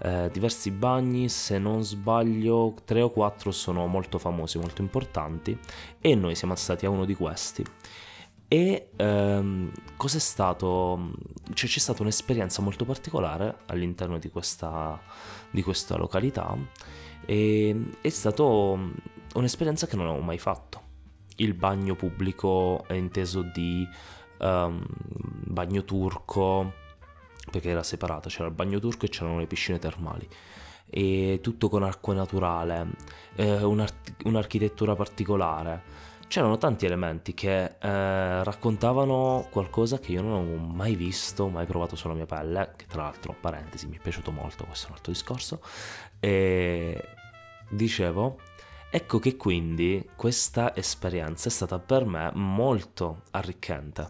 eh, 0.00 0.28
diversi 0.32 0.72
bagni, 0.72 1.28
se 1.28 1.60
non 1.60 1.84
sbaglio 1.84 2.74
tre 2.84 3.00
o 3.00 3.10
quattro 3.10 3.52
sono 3.52 3.86
molto 3.86 4.18
famosi, 4.18 4.58
molto 4.58 4.82
importanti 4.82 5.56
e 6.00 6.16
noi 6.16 6.34
siamo 6.34 6.56
stati 6.56 6.84
a 6.84 6.90
uno 6.90 7.04
di 7.04 7.14
questi. 7.14 7.64
E 8.48 8.88
ehm, 8.96 9.70
cos'è 9.96 10.18
stato? 10.18 11.12
Cioè, 11.54 11.70
c'è 11.70 11.78
stata 11.78 12.02
un'esperienza 12.02 12.60
molto 12.60 12.84
particolare 12.84 13.58
all'interno 13.66 14.18
di 14.18 14.30
questa, 14.30 15.00
di 15.48 15.62
questa 15.62 15.96
località 15.96 16.56
e 17.24 17.90
è 18.00 18.08
stata 18.08 18.42
un'esperienza 18.42 19.86
che 19.86 19.94
non 19.94 20.08
avevo 20.08 20.24
mai 20.24 20.38
fatto. 20.40 20.85
Il 21.36 21.54
bagno 21.54 21.94
pubblico 21.94 22.84
è 22.86 22.94
inteso 22.94 23.42
di 23.42 23.86
um, 24.38 24.84
bagno 25.44 25.84
turco, 25.84 26.72
perché 27.50 27.70
era 27.70 27.82
separato, 27.82 28.28
c'era 28.28 28.48
il 28.48 28.54
bagno 28.54 28.78
turco 28.78 29.06
e 29.06 29.08
c'erano 29.08 29.38
le 29.38 29.46
piscine 29.46 29.78
termali. 29.78 30.28
E 30.88 31.40
tutto 31.42 31.68
con 31.68 31.82
acqua 31.82 32.14
naturale, 32.14 32.86
eh, 33.34 33.62
un'art- 33.62 34.24
un'architettura 34.24 34.94
particolare. 34.94 36.04
C'erano 36.28 36.58
tanti 36.58 36.86
elementi 36.86 37.34
che 37.34 37.64
eh, 37.64 38.42
raccontavano 38.42 39.46
qualcosa 39.50 39.98
che 39.98 40.12
io 40.12 40.22
non 40.22 40.40
avevo 40.40 40.56
mai 40.56 40.96
visto, 40.96 41.48
mai 41.48 41.66
provato 41.66 41.94
sulla 41.96 42.14
mia 42.14 42.26
pelle, 42.26 42.72
che 42.76 42.86
tra 42.86 43.02
l'altro, 43.02 43.34
parentesi, 43.38 43.86
mi 43.86 43.96
è 43.96 44.00
piaciuto 44.00 44.32
molto, 44.32 44.64
questo 44.64 44.86
è 44.86 44.88
un 44.90 44.96
altro 44.96 45.12
discorso, 45.12 45.60
e 46.18 47.08
dicevo, 47.68 48.40
ecco 48.90 49.18
che 49.18 49.36
quindi 49.36 50.08
questa 50.16 50.74
esperienza 50.74 51.48
è 51.48 51.52
stata 51.52 51.78
per 51.78 52.04
me 52.04 52.30
molto 52.34 53.22
arricchente, 53.32 54.08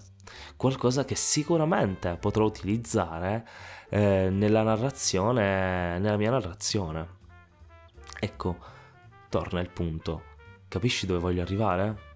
qualcosa 0.57 1.05
che 1.05 1.15
sicuramente 1.15 2.17
potrò 2.17 2.45
utilizzare 2.45 3.47
eh, 3.89 4.29
nella 4.31 4.63
narrazione, 4.63 5.99
nella 5.99 6.17
mia 6.17 6.31
narrazione. 6.31 7.15
Ecco, 8.19 8.57
torna 9.29 9.61
il 9.61 9.71
punto. 9.71 10.35
Capisci 10.69 11.07
dove 11.07 11.21
voglio 11.21 11.43
arrivare? 11.43 12.15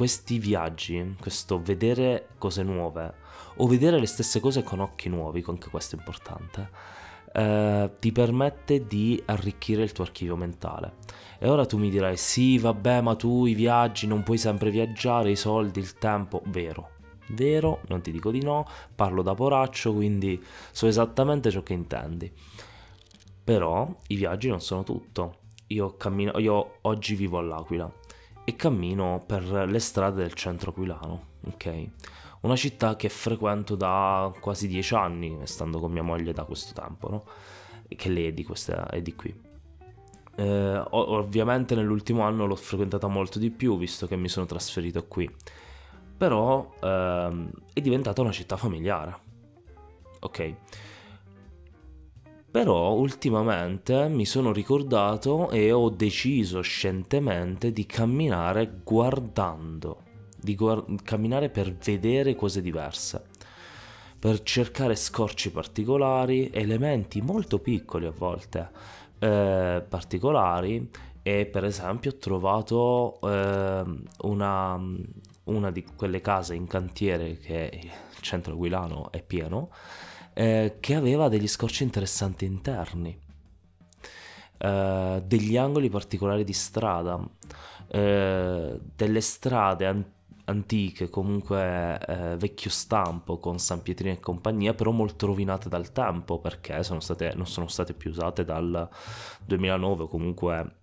questi 0.00 0.38
viaggi, 0.38 1.14
questo 1.20 1.60
vedere 1.60 2.28
cose 2.38 2.62
nuove 2.62 3.12
o 3.56 3.66
vedere 3.66 3.98
le 3.98 4.06
stesse 4.06 4.40
cose 4.40 4.62
con 4.62 4.80
occhi 4.80 5.10
nuovi, 5.10 5.44
anche 5.46 5.68
questo 5.68 5.94
è 5.94 5.98
importante, 5.98 6.70
eh, 7.32 7.90
ti 7.98 8.12
permette 8.12 8.86
di 8.86 9.20
arricchire 9.26 9.82
il 9.82 9.92
tuo 9.92 10.04
archivio 10.04 10.36
mentale. 10.36 10.94
E 11.38 11.48
ora 11.48 11.64
tu 11.64 11.78
mi 11.78 11.90
dirai, 11.90 12.16
sì, 12.16 12.58
vabbè, 12.58 13.00
ma 13.00 13.14
tu 13.14 13.46
i 13.46 13.54
viaggi 13.54 14.06
non 14.06 14.22
puoi 14.22 14.38
sempre 14.38 14.70
viaggiare, 14.70 15.30
i 15.30 15.36
soldi, 15.36 15.80
il 15.80 15.94
tempo, 15.94 16.42
vero. 16.46 16.90
Vero, 17.28 17.80
non 17.88 18.00
ti 18.02 18.10
dico 18.10 18.30
di 18.30 18.42
no, 18.42 18.66
parlo 18.94 19.22
da 19.22 19.34
poraccio, 19.34 19.94
quindi 19.94 20.42
so 20.72 20.86
esattamente 20.86 21.50
ciò 21.50 21.62
che 21.62 21.72
intendi. 21.72 22.30
Però 23.42 23.88
i 24.08 24.16
viaggi 24.16 24.48
non 24.48 24.60
sono 24.60 24.82
tutto. 24.82 25.38
Io, 25.68 25.96
cammino, 25.96 26.38
io 26.38 26.78
oggi 26.82 27.14
vivo 27.14 27.38
all'Aquila 27.38 27.90
e 28.44 28.56
cammino 28.56 29.22
per 29.24 29.44
le 29.44 29.78
strade 29.78 30.22
del 30.22 30.34
centro 30.34 30.70
aquilano, 30.70 31.26
ok? 31.46 31.88
Una 32.40 32.56
città 32.56 32.96
che 32.96 33.08
frequento 33.08 33.76
da 33.76 34.32
quasi 34.40 34.66
dieci 34.66 34.94
anni, 34.94 35.38
stando 35.44 35.78
con 35.78 35.92
mia 35.92 36.02
moglie 36.02 36.32
da 36.32 36.44
questo 36.44 36.72
tempo, 36.72 37.08
no? 37.10 37.24
Che 37.86 38.08
lei 38.08 38.28
è 38.28 38.32
di, 38.32 38.44
questa, 38.44 38.88
è 38.88 39.02
di 39.02 39.14
qui. 39.14 39.48
Eh, 40.36 40.82
ovviamente 40.90 41.74
nell'ultimo 41.74 42.22
anno 42.22 42.46
l'ho 42.46 42.56
frequentata 42.56 43.08
molto 43.08 43.38
di 43.38 43.50
più, 43.50 43.76
visto 43.76 44.06
che 44.06 44.16
mi 44.16 44.28
sono 44.28 44.46
trasferito 44.46 45.06
qui. 45.06 45.30
Però 46.16 46.74
ehm, 46.80 47.50
è 47.72 47.80
diventata 47.80 48.22
una 48.22 48.32
città 48.32 48.56
familiare, 48.56 49.18
ok? 50.20 50.54
Però 52.50 52.92
ultimamente 52.92 54.08
mi 54.08 54.24
sono 54.24 54.52
ricordato 54.52 55.50
e 55.50 55.72
ho 55.72 55.88
deciso 55.88 56.62
scientemente 56.62 57.70
di 57.70 57.86
camminare 57.86 58.80
guardando, 58.82 60.02
di 60.40 60.54
guard- 60.54 61.02
camminare 61.02 61.50
per 61.50 61.74
vedere 61.74 62.34
cose 62.34 62.60
diverse, 62.62 63.22
per 64.18 64.42
cercare 64.42 64.96
scorci 64.96 65.50
particolari, 65.50 66.50
elementi 66.52 67.20
molto 67.20 67.58
piccoli 67.58 68.06
a 68.06 68.12
volte, 68.16 68.70
eh, 69.18 69.84
particolari 69.88 70.90
e 71.22 71.46
per 71.46 71.64
esempio 71.64 72.12
ho 72.12 72.16
trovato 72.16 73.20
eh, 73.22 73.84
una, 74.22 74.80
una 75.44 75.70
di 75.70 75.84
quelle 75.96 76.20
case 76.20 76.54
in 76.54 76.66
cantiere 76.66 77.38
che 77.38 77.70
il 77.82 78.20
centro 78.20 78.54
aquilano 78.54 79.10
è 79.12 79.22
pieno 79.22 79.70
eh, 80.32 80.76
che 80.80 80.94
aveva 80.94 81.28
degli 81.28 81.48
scorci 81.48 81.82
interessanti 81.82 82.44
interni, 82.44 83.18
eh, 84.58 85.22
degli 85.24 85.56
angoli 85.56 85.88
particolari 85.90 86.44
di 86.44 86.52
strada, 86.52 87.20
eh, 87.88 88.80
delle 88.96 89.20
strade 89.20 89.86
antiche, 90.50 91.08
comunque 91.08 91.98
eh, 92.06 92.36
vecchio 92.36 92.70
stampo 92.70 93.38
con 93.38 93.58
San 93.58 93.82
Pietrino 93.82 94.14
e 94.14 94.20
compagnia, 94.20 94.74
però 94.74 94.90
molto 94.90 95.26
rovinate 95.26 95.68
dal 95.68 95.92
tempo 95.92 96.38
perché 96.38 96.82
sono 96.82 97.00
state, 97.00 97.32
non 97.34 97.46
sono 97.46 97.68
state 97.68 97.94
più 97.94 98.10
usate 98.10 98.44
dal 98.44 98.88
2009 99.44 100.02
o 100.02 100.08
comunque 100.08 100.76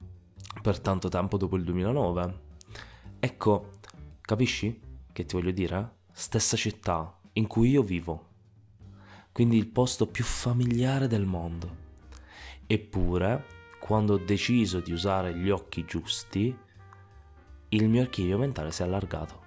per 0.61 0.79
tanto 0.79 1.09
tempo 1.09 1.37
dopo 1.37 1.55
il 1.55 1.63
2009. 1.63 2.45
Ecco, 3.19 3.71
Capisci 4.27 4.77
che 5.13 5.23
ti 5.23 5.37
voglio 5.37 5.51
dire? 5.51 5.99
Stessa 6.11 6.57
città 6.57 7.17
in 7.33 7.47
cui 7.47 7.69
io 7.69 7.81
vivo. 7.81 8.25
Quindi 9.31 9.55
il 9.55 9.67
posto 9.67 10.05
più 10.05 10.25
familiare 10.25 11.07
del 11.07 11.23
mondo. 11.23 11.75
Eppure, 12.67 13.45
quando 13.79 14.15
ho 14.15 14.17
deciso 14.17 14.81
di 14.81 14.91
usare 14.91 15.33
gli 15.33 15.49
occhi 15.49 15.85
giusti, 15.85 16.53
il 17.69 17.87
mio 17.87 18.01
archivio 18.01 18.37
mentale 18.37 18.69
si 18.73 18.81
è 18.81 18.85
allargato. 18.85 19.46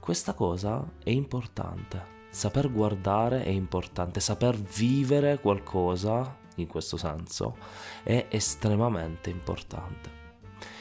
Questa 0.00 0.32
cosa 0.32 0.82
è 1.04 1.10
importante. 1.10 2.18
Saper 2.30 2.72
guardare 2.72 3.44
è 3.44 3.50
importante, 3.50 4.18
saper 4.18 4.56
vivere 4.56 5.38
qualcosa, 5.38 6.38
in 6.56 6.66
questo 6.66 6.96
senso, 6.96 7.56
è 8.02 8.26
estremamente 8.30 9.28
importante. 9.28 10.10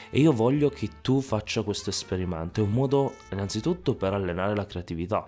E 0.10 0.22
io 0.22 0.32
voglio 0.32 0.70
che 0.70 0.90
tu 1.02 1.20
faccia 1.20 1.64
questo 1.64 1.90
esperimento. 1.90 2.62
È 2.62 2.64
un 2.64 2.72
modo 2.72 3.14
innanzitutto 3.32 3.94
per 3.94 4.14
allenare 4.14 4.56
la 4.56 4.66
creatività. 4.66 5.28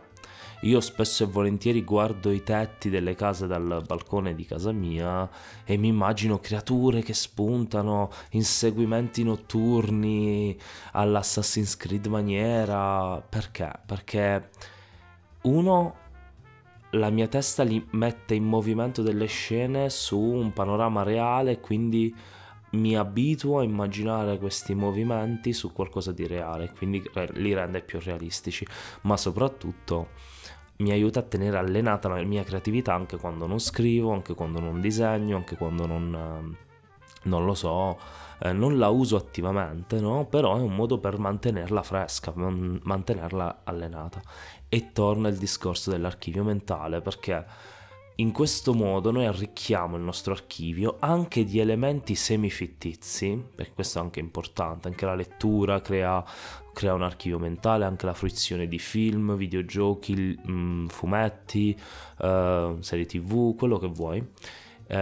Io 0.64 0.80
spesso 0.80 1.24
e 1.24 1.28
volentieri 1.28 1.84
guardo 1.84 2.32
i 2.32 2.44
tetti 2.44 2.92
delle 2.92 3.16
case 3.16 3.48
dal 3.48 3.84
balcone 3.88 4.36
di 4.36 4.46
casa 4.46 4.72
mia 4.72 5.28
e 5.66 5.76
mi 5.76 5.88
immagino 5.88 6.40
creature 6.40 7.02
che 7.02 7.16
spuntano, 7.16 8.12
inseguimenti 8.32 9.24
notturni 9.24 10.56
all'Assassin's 10.92 11.76
Creed 11.78 12.06
maniera. 12.06 13.20
Perché? 13.28 13.72
Perché 13.86 14.50
uno 15.44 15.96
la 16.92 17.10
mia 17.10 17.28
testa 17.28 17.64
li 17.64 17.84
mette 17.92 18.36
in 18.36 18.44
movimento 18.44 19.02
delle 19.02 19.26
scene 19.26 19.90
su 19.90 20.20
un 20.20 20.54
panorama 20.54 21.02
reale, 21.02 21.60
quindi 21.60 22.14
mi 22.72 22.96
abituo 22.96 23.60
a 23.60 23.64
immaginare 23.64 24.38
questi 24.38 24.74
movimenti 24.74 25.54
su 25.54 25.72
qualcosa 25.74 26.12
di 26.12 26.28
reale, 26.28 26.72
quindi 26.72 27.04
li 27.34 27.54
rende 27.54 27.82
più 27.82 28.00
realistici, 28.02 28.66
ma 29.02 29.18
soprattutto 29.18 30.10
mi 30.78 30.92
aiuta 30.92 31.20
a 31.20 31.24
tenere 31.24 31.58
allenata 31.58 32.10
la 32.10 32.22
mia 32.24 32.44
creatività 32.44 32.94
anche 32.94 33.18
quando 33.18 33.46
non 33.46 33.60
scrivo, 33.60 34.12
anche 34.12 34.34
quando 34.34 34.60
non 34.60 34.82
disegno, 34.82 35.38
anche 35.38 35.56
quando 35.56 35.86
non, 35.86 36.56
non 37.24 37.46
lo 37.46 37.54
so, 37.54 38.00
eh, 38.40 38.54
non 38.54 38.78
la 38.78 38.90
uso 38.90 39.16
attivamente, 39.16 40.00
no? 40.00 40.26
però 40.26 40.58
è 40.58 40.62
un 40.62 40.76
modo 40.76 40.98
per 41.00 41.20
mantenerla 41.20 41.84
fresca, 41.84 42.34
mantenerla 42.36 43.62
allenata. 43.64 44.22
E 44.68 44.92
torna 44.94 45.28
il 45.28 45.38
discorso 45.38 45.92
dell'archivio 45.92 46.44
mentale, 46.44 47.02
perché 47.02 47.46
in 48.16 48.32
questo 48.32 48.74
modo 48.74 49.12
noi 49.12 49.26
arricchiamo 49.26 49.96
il 49.96 50.04
nostro 50.04 50.34
archivio 50.34 50.98
anche 51.00 51.44
di 51.44 51.60
elementi 51.60 52.16
semifittizi, 52.16 53.44
perché 53.56 53.74
questo 53.74 54.00
è 54.00 54.02
anche 54.02 54.20
importante, 54.20 54.88
anche 54.88 55.06
la 55.06 55.16
lettura 55.16 55.82
crea, 55.82 56.24
crea 56.74 56.94
un 56.94 57.04
archivio 57.04 57.40
mentale, 57.40 57.86
anche 57.86 58.06
la 58.06 58.14
fruizione 58.14 58.68
di 58.68 58.80
film, 58.80 59.36
videogiochi, 59.36 60.40
mm, 60.48 60.88
fumetti, 60.88 61.76
uh, 62.20 62.80
serie 62.82 63.06
tv, 63.06 63.56
quello 63.56 63.80
che 63.80 63.88
vuoi, 63.88 64.20
uh, 64.20 64.96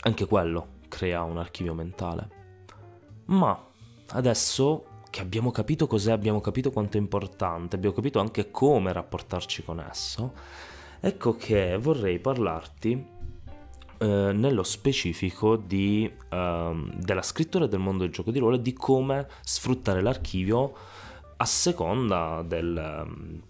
anche 0.00 0.26
quello 0.26 0.76
crea 0.88 1.22
un 1.22 1.38
archivio 1.38 1.74
mentale. 1.74 2.36
Ma 3.26 3.56
adesso 4.10 4.84
che 5.10 5.20
abbiamo 5.20 5.50
capito 5.50 5.86
cos'è, 5.86 6.12
abbiamo 6.12 6.40
capito 6.40 6.70
quanto 6.70 6.96
è 6.96 7.00
importante, 7.00 7.76
abbiamo 7.76 7.94
capito 7.94 8.18
anche 8.18 8.50
come 8.50 8.92
rapportarci 8.92 9.62
con 9.62 9.80
esso, 9.80 10.32
ecco 11.00 11.36
che 11.36 11.76
vorrei 11.78 12.18
parlarti 12.18 13.16
eh, 14.00 14.32
nello 14.32 14.62
specifico 14.62 15.56
di, 15.56 16.10
eh, 16.28 16.90
della 16.94 17.22
scrittura 17.22 17.66
del 17.66 17.80
mondo 17.80 18.04
del 18.04 18.12
gioco 18.12 18.30
di 18.30 18.38
ruolo 18.38 18.56
e 18.56 18.62
di 18.62 18.72
come 18.72 19.26
sfruttare 19.42 20.00
l'archivio 20.02 20.72
a 21.36 21.44
seconda 21.44 22.42
del, 22.46 22.76
ehm, 22.76 23.42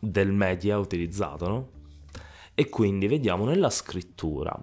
del 0.00 0.32
media 0.32 0.78
utilizzato. 0.78 1.48
No? 1.48 1.68
E 2.54 2.68
quindi 2.68 3.06
vediamo 3.08 3.44
nella 3.44 3.70
scrittura. 3.70 4.56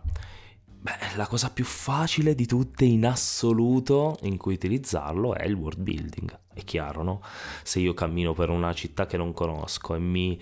Beh, 0.84 1.16
la 1.16 1.28
cosa 1.28 1.52
più 1.52 1.66
facile 1.66 2.34
di 2.34 2.48
tutte 2.48 2.86
in 2.86 3.06
assoluto 3.06 4.18
in 4.22 4.38
cui 4.38 4.56
utilizzarlo 4.56 5.36
è 5.36 5.46
il 5.46 5.54
world 5.54 5.80
building. 5.80 6.40
È 6.54 6.64
chiaro, 6.64 7.04
no? 7.04 7.22
Se 7.62 7.80
io 7.80 7.94
cammino 7.94 8.34
per 8.34 8.50
una 8.50 8.74
città 8.74 9.06
che 9.06 9.18
non 9.18 9.34
conosco 9.34 9.94
e 9.94 10.00
mi 10.00 10.42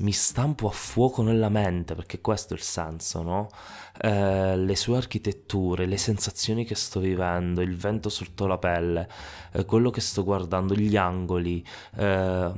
mi 0.00 0.12
stampo 0.12 0.66
a 0.66 0.70
fuoco 0.70 1.22
nella 1.22 1.48
mente, 1.48 1.94
perché 1.94 2.20
questo 2.20 2.54
è 2.54 2.56
il 2.56 2.62
senso, 2.62 3.22
no? 3.22 3.48
Eh, 4.02 4.56
le 4.56 4.76
sue 4.76 4.96
architetture, 4.96 5.84
le 5.84 5.98
sensazioni 5.98 6.64
che 6.64 6.74
sto 6.74 7.00
vivendo, 7.00 7.60
il 7.60 7.76
vento 7.76 8.08
sotto 8.08 8.46
la 8.46 8.56
pelle, 8.56 9.08
eh, 9.52 9.64
quello 9.66 9.90
che 9.90 10.00
sto 10.00 10.24
guardando, 10.24 10.74
gli 10.74 10.96
angoli, 10.96 11.62
eh, 11.96 12.52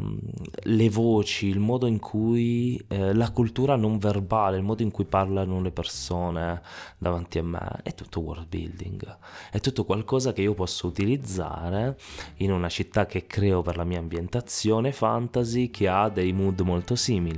le 0.63 0.91
voci, 0.91 1.49
il 1.49 1.59
modo 1.59 1.87
in 1.87 1.99
cui 1.99 2.81
eh, 2.87 3.13
la 3.13 3.31
cultura 3.33 3.75
non 3.75 3.99
verbale, 3.99 4.57
il 4.57 4.63
modo 4.63 4.83
in 4.83 4.93
cui 4.93 5.05
parlano 5.05 5.61
le 5.61 5.73
persone 5.73 6.63
davanti 6.97 7.39
a 7.39 7.43
me, 7.43 7.81
è 7.83 7.93
tutto 7.95 8.21
world 8.21 8.47
building, 8.47 9.19
è 9.51 9.59
tutto 9.59 9.85
qualcosa 9.85 10.33
che 10.33 10.43
io 10.43 10.55
posso 10.55 10.87
utilizzare 10.87 11.99
in 12.37 12.53
una 12.53 12.69
città 12.69 13.07
che 13.07 13.27
creo 13.27 13.63
per 13.63 13.77
la 13.77 13.85
mia 13.85 13.99
ambientazione 13.99 14.93
fantasy 14.93 15.71
che 15.71 15.89
ha 15.89 16.09
dei 16.09 16.33
mood 16.33 16.61
molto 16.61 16.95
simili, 16.95 17.32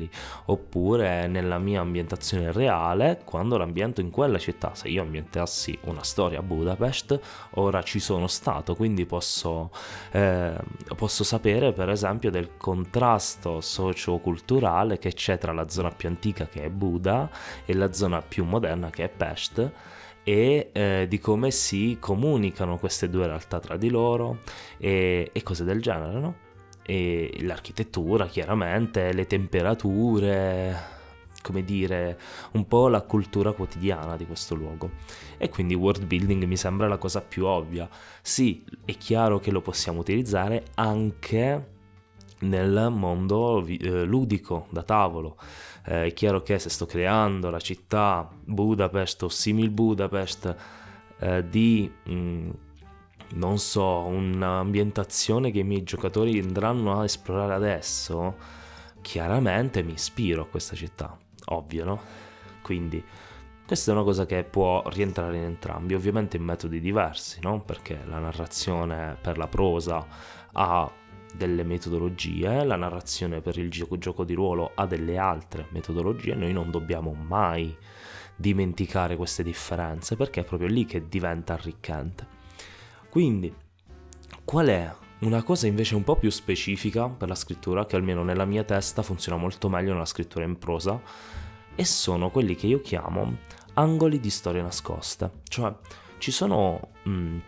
oppure 0.47 1.27
nella 1.27 1.59
mia 1.59 1.81
ambientazione 1.81 2.51
reale, 2.53 3.21
quando 3.25 3.57
l'ambiente 3.57 3.73
ambiento 3.75 4.01
in 4.01 4.11
quella 4.11 4.39
città. 4.39 4.75
Se 4.75 4.89
io 4.89 5.03
ambientassi 5.03 5.77
una 5.83 6.03
storia 6.03 6.39
a 6.39 6.43
Budapest, 6.43 7.21
ora 7.55 7.83
ci 7.83 7.99
sono 7.99 8.27
stato, 8.29 8.75
quindi 8.75 9.05
posso, 9.05 9.71
eh, 10.13 10.55
posso 10.97 11.25
sapere 11.25 11.73
per 11.73 11.91
esempio 11.91 12.31
del 12.31 12.57
contrasto 12.57 13.61
socio-culturale 13.61 14.99
che 14.99 15.13
c'è 15.13 15.39
tra 15.39 15.53
la 15.53 15.69
zona 15.69 15.91
più 15.91 16.09
antica 16.09 16.47
che 16.47 16.65
è 16.65 16.71
Buda 16.71 17.29
e 17.65 17.75
la 17.75 17.93
zona 17.93 18.23
più 18.23 18.45
moderna 18.45 18.91
che 18.91 19.05
è 19.05 19.09
Pest 19.09 19.71
e 20.23 20.71
eh, 20.73 21.07
di 21.07 21.19
come 21.19 21.51
si 21.51 21.99
comunicano 22.01 22.79
queste 22.79 23.11
due 23.11 23.27
realtà 23.27 23.61
tra 23.61 23.77
di 23.77 23.91
loro 23.91 24.39
e, 24.79 25.29
e 25.33 25.43
cose 25.43 25.65
del 25.65 25.83
genere, 25.83 26.19
no? 26.19 26.44
E 26.87 27.39
l'architettura, 27.41 28.27
chiaramente, 28.27 29.13
le 29.13 29.27
temperature, 29.27 30.77
come 31.43 31.65
dire, 31.65 32.19
un 32.53 32.67
po' 32.67 32.89
la 32.89 33.03
cultura 33.03 33.53
quotidiana 33.53 34.17
di 34.17 34.27
questo 34.27 34.55
luogo. 34.55 34.91
E 35.39 35.49
quindi 35.49 35.75
world 35.75 36.05
building 36.05 36.45
mi 36.45 36.57
sembra 36.57 36.89
la 36.89 36.99
cosa 36.99 37.21
più 37.21 37.47
ovvia. 37.47 37.89
Sì, 38.23 38.65
è 38.85 38.97
chiaro 38.97 39.39
che 39.39 39.51
lo 39.51 39.61
possiamo 39.61 40.01
utilizzare 40.01 40.65
anche 40.75 41.73
nel 42.41 42.91
mondo 42.91 43.65
eh, 43.67 44.05
ludico 44.05 44.67
da 44.71 44.83
tavolo. 44.83 45.37
Eh, 45.87 46.07
è 46.07 46.13
chiaro 46.13 46.43
che 46.43 46.59
se 46.59 46.69
sto 46.69 46.87
creando 46.87 47.51
la 47.51 47.61
città 47.61 48.29
Budapest 48.45 49.23
o 49.23 49.29
simil 49.29 49.71
Budapest 49.71 50.57
eh, 51.19 51.49
di 51.49 51.91
mh, 52.05 52.13
mm, 52.13 52.51
non 53.35 53.59
so, 53.59 54.05
un'ambientazione 54.05 55.51
che 55.51 55.61
i 55.61 55.65
miei 55.65 55.83
giocatori 55.83 56.39
andranno 56.39 56.99
a 56.99 57.05
esplorare 57.05 57.55
adesso, 57.55 58.37
chiaramente 59.01 59.83
mi 59.83 59.93
ispiro 59.93 60.43
a 60.43 60.47
questa 60.47 60.77
città 60.77 61.17
ovvio, 61.47 61.85
no? 61.85 62.01
Quindi 62.63 63.03
questa 63.67 63.91
è 63.91 63.95
una 63.95 64.05
cosa 64.05 64.27
che 64.27 64.45
può 64.45 64.83
rientrare 64.87 65.37
in 65.37 65.43
entrambi, 65.43 65.95
ovviamente 65.95 66.37
in 66.37 66.45
metodi 66.45 66.81
diversi, 66.81 67.41
no? 67.43 67.61
Perché 67.63 67.99
la 68.07 68.19
narrazione 68.19 69.17
per 69.21 69.39
la 69.39 69.49
prosa 69.49 70.07
ha 70.53 70.91
delle 71.35 71.65
metodologie, 71.65 72.65
la 72.65 72.77
narrazione 72.77 73.41
per 73.41 73.59
il 73.59 73.71
gioco, 73.71 73.99
gioco 73.99 74.25
di 74.25 74.35
ruolo 74.35 74.71
ha 74.75 74.87
delle 74.87 75.19
altre 75.19 75.67
metodologie, 75.71 76.35
noi 76.35 76.53
non 76.53 76.71
dobbiamo 76.71 77.13
mai 77.13 77.77
dimenticare 78.37 79.17
queste 79.17 79.43
differenze 79.43 80.17
perché 80.17 80.41
è 80.41 80.45
proprio 80.45 80.69
lì 80.69 80.85
che 80.85 81.09
diventa 81.09 81.55
arricchente. 81.55 82.34
Quindi, 83.15 83.55
qual 84.45 84.67
è 84.67 84.93
una 85.21 85.45
cosa 85.45 85.69
invece 85.69 85.95
un 85.95 86.03
po' 86.03 86.17
più 86.17 86.31
specifica 86.31 87.09
per 87.09 87.29
la 87.29 87.37
scrittura, 87.37 87.87
che 87.87 87.95
almeno 87.95 88.25
nella 88.25 88.45
mia 88.45 88.65
testa 88.65 89.03
funziona 89.03 89.39
molto 89.39 89.69
meglio 89.69 89.93
nella 89.93 90.05
scrittura 90.05 90.45
in 90.45 90.59
prosa, 90.59 91.01
e 91.77 91.85
sono 91.85 92.31
quelli 92.31 92.57
che 92.57 92.67
io 92.67 92.81
chiamo 92.81 93.37
angoli 93.75 94.19
di 94.19 94.31
storie 94.31 94.63
nascoste. 94.63 95.31
Cioè, 95.45 95.73
ci 96.19 96.33
sono 96.33 96.89
mh, 97.05 97.11
mm, 97.11 97.39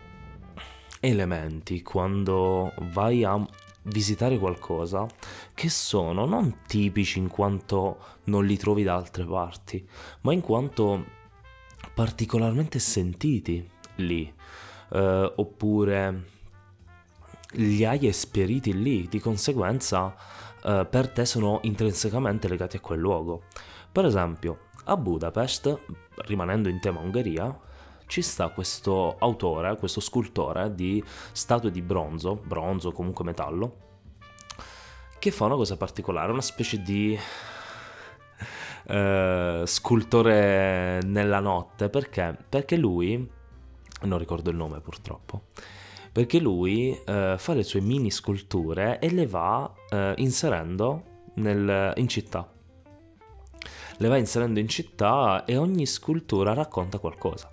elementi 1.01 1.81
quando 1.81 2.71
vai 2.93 3.25
a 3.25 3.45
visitare 3.83 4.39
qualcosa 4.39 5.05
che 5.53 5.67
sono 5.67 6.25
non 6.25 6.59
tipici 6.65 7.19
in 7.19 7.27
quanto 7.27 7.97
non 8.27 8.45
li 8.45 8.55
trovi 8.55 8.83
da 8.83 8.95
altre 8.95 9.25
parti, 9.25 9.85
ma 10.21 10.31
in 10.31 10.39
quanto 10.39 11.03
particolarmente 11.93 12.79
sentiti 12.79 13.69
lì, 13.95 14.33
eh, 14.89 15.33
oppure 15.35 16.35
li 17.51 17.85
hai 17.85 18.07
esperiti 18.07 18.79
lì, 18.79 19.07
di 19.07 19.19
conseguenza 19.19 20.15
eh, 20.63 20.85
per 20.89 21.09
te 21.09 21.25
sono 21.25 21.59
intrinsecamente 21.63 22.47
legati 22.47 22.77
a 22.77 22.81
quel 22.81 22.99
luogo. 22.99 23.43
Per 23.91 24.05
esempio, 24.05 24.65
a 24.85 24.97
Budapest, 24.97 25.79
rimanendo 26.25 26.69
in 26.69 26.79
tema 26.79 26.99
Ungheria, 26.99 27.57
ci 28.05 28.21
sta 28.21 28.49
questo 28.49 29.17
autore, 29.19 29.77
questo 29.77 29.99
scultore 29.99 30.73
di 30.73 31.03
statue 31.31 31.71
di 31.71 31.81
bronzo, 31.81 32.35
bronzo 32.35 32.91
comunque 32.91 33.25
metallo, 33.25 33.75
che 35.19 35.31
fa 35.31 35.45
una 35.45 35.55
cosa 35.55 35.77
particolare, 35.77 36.31
una 36.31 36.41
specie 36.41 36.81
di 36.81 37.19
uh, 38.87 39.65
scultore 39.65 41.01
nella 41.03 41.39
notte, 41.39 41.89
perché? 41.89 42.37
Perché 42.47 42.77
lui, 42.77 43.29
non 44.03 44.17
ricordo 44.17 44.49
il 44.49 44.55
nome 44.55 44.79
purtroppo, 44.79 45.43
perché 46.11 46.39
lui 46.39 46.91
uh, 46.91 47.37
fa 47.37 47.53
le 47.53 47.63
sue 47.63 47.81
mini 47.81 48.11
sculture 48.11 48.99
e 48.99 49.09
le 49.09 49.27
va 49.27 49.71
uh, 49.91 50.13
inserendo 50.17 51.03
nel, 51.35 51.93
in 51.97 52.07
città. 52.07 52.51
Le 53.99 54.07
va 54.07 54.17
inserendo 54.17 54.59
in 54.59 54.67
città 54.67 55.43
e 55.45 55.57
ogni 55.57 55.85
scultura 55.85 56.53
racconta 56.53 56.99
qualcosa. 56.99 57.51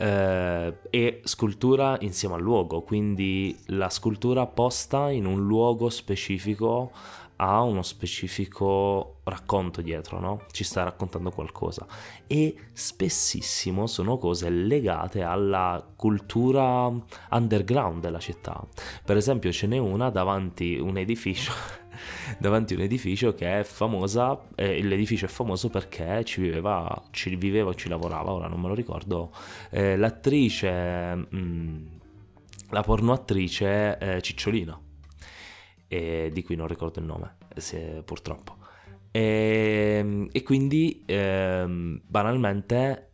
Eh, 0.00 0.78
e 0.90 1.20
scultura 1.24 1.96
insieme 2.00 2.36
al 2.36 2.40
luogo, 2.40 2.82
quindi 2.82 3.58
la 3.66 3.90
scultura 3.90 4.46
posta 4.46 5.10
in 5.10 5.26
un 5.26 5.44
luogo 5.44 5.90
specifico 5.90 6.92
ha 7.40 7.62
uno 7.62 7.82
specifico 7.82 9.20
racconto 9.24 9.80
dietro, 9.80 10.18
no? 10.18 10.42
Ci 10.50 10.64
sta 10.64 10.82
raccontando 10.82 11.30
qualcosa. 11.30 11.86
E 12.26 12.54
spessissimo 12.72 13.86
sono 13.86 14.18
cose 14.18 14.50
legate 14.50 15.22
alla 15.22 15.84
cultura 15.96 16.90
underground 17.30 18.00
della 18.00 18.18
città. 18.18 18.60
Per 19.04 19.16
esempio, 19.16 19.52
ce 19.52 19.66
n'è 19.66 19.78
una 19.78 20.10
davanti 20.10 20.78
un 20.78 20.96
edificio. 20.96 21.52
davanti 22.38 22.74
un 22.74 22.80
edificio 22.80 23.34
che 23.34 23.60
è 23.60 23.62
famosa, 23.62 24.40
eh, 24.54 24.82
l'edificio 24.82 25.26
è 25.26 25.28
famoso 25.28 25.68
perché 25.68 26.24
ci 26.24 26.40
viveva, 26.40 27.02
ci 27.10 27.34
viveva 27.34 27.72
ci 27.74 27.88
lavorava, 27.88 28.32
ora 28.32 28.46
non 28.46 28.60
me 28.60 28.68
lo 28.68 28.74
ricordo, 28.74 29.32
eh, 29.70 29.96
l'attrice, 29.96 31.14
mh, 31.14 31.26
mm, 31.34 31.86
la 32.70 32.82
pornoattrice 32.82 33.98
eh, 33.98 34.22
Cicciolina 34.22 34.78
e 35.88 36.30
di 36.32 36.42
cui 36.44 36.54
non 36.54 36.68
ricordo 36.68 37.00
il 37.00 37.06
nome, 37.06 37.36
se, 37.56 38.02
purtroppo. 38.04 38.56
E, 39.10 39.96
ehm, 39.98 40.28
e 40.30 40.42
quindi 40.42 41.02
ehm, 41.06 42.02
banalmente 42.06 43.08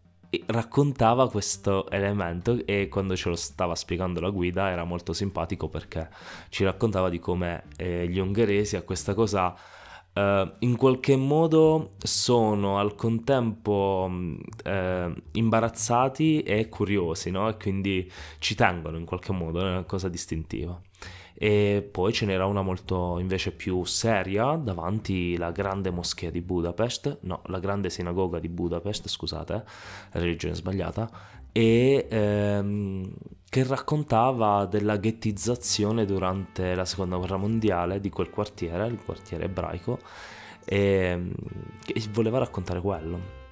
raccontava 0.46 1.30
questo 1.30 1.88
elemento 1.90 2.64
e 2.66 2.88
quando 2.88 3.14
ce 3.14 3.28
lo 3.28 3.36
stava 3.36 3.76
spiegando 3.76 4.20
la 4.20 4.30
guida 4.30 4.68
era 4.70 4.82
molto 4.82 5.12
simpatico 5.12 5.68
perché 5.68 6.08
ci 6.48 6.64
raccontava 6.64 7.08
di 7.08 7.20
come 7.20 7.64
eh, 7.76 8.08
gli 8.08 8.18
ungheresi 8.18 8.74
a 8.74 8.82
questa 8.82 9.14
cosa 9.14 9.54
eh, 10.12 10.52
in 10.58 10.76
qualche 10.76 11.16
modo 11.16 11.92
sono 11.98 12.78
al 12.78 12.94
contempo 12.96 14.10
eh, 14.64 15.14
imbarazzati 15.32 16.42
e 16.42 16.68
curiosi 16.68 17.30
no? 17.30 17.48
e 17.48 17.56
quindi 17.56 18.10
ci 18.38 18.54
tengono 18.54 18.96
in 18.96 19.04
qualche 19.04 19.32
modo, 19.32 19.60
è 19.60 19.70
una 19.70 19.84
cosa 19.84 20.08
distintiva 20.08 20.80
e 21.36 21.86
poi 21.90 22.12
ce 22.12 22.26
n'era 22.26 22.46
una 22.46 22.62
molto 22.62 23.18
invece 23.18 23.50
più 23.50 23.84
seria 23.84 24.54
davanti 24.54 25.36
la 25.36 25.50
grande 25.50 25.90
moschea 25.90 26.30
di 26.30 26.40
Budapest, 26.40 27.18
no, 27.22 27.42
la 27.46 27.58
grande 27.58 27.90
sinagoga 27.90 28.38
di 28.38 28.48
Budapest, 28.48 29.08
scusate, 29.08 29.64
religione 30.12 30.54
sbagliata, 30.54 31.10
e 31.50 32.06
ehm, 32.08 33.12
che 33.48 33.64
raccontava 33.64 34.66
della 34.66 34.96
ghettizzazione 34.96 36.04
durante 36.04 36.74
la 36.74 36.84
seconda 36.84 37.16
guerra 37.16 37.36
mondiale 37.36 38.00
di 38.00 38.10
quel 38.10 38.30
quartiere, 38.30 38.86
il 38.86 38.98
quartiere 39.04 39.44
ebraico, 39.44 39.98
e, 40.64 41.30
e 41.86 42.02
voleva 42.12 42.38
raccontare 42.38 42.80
quello. 42.80 43.43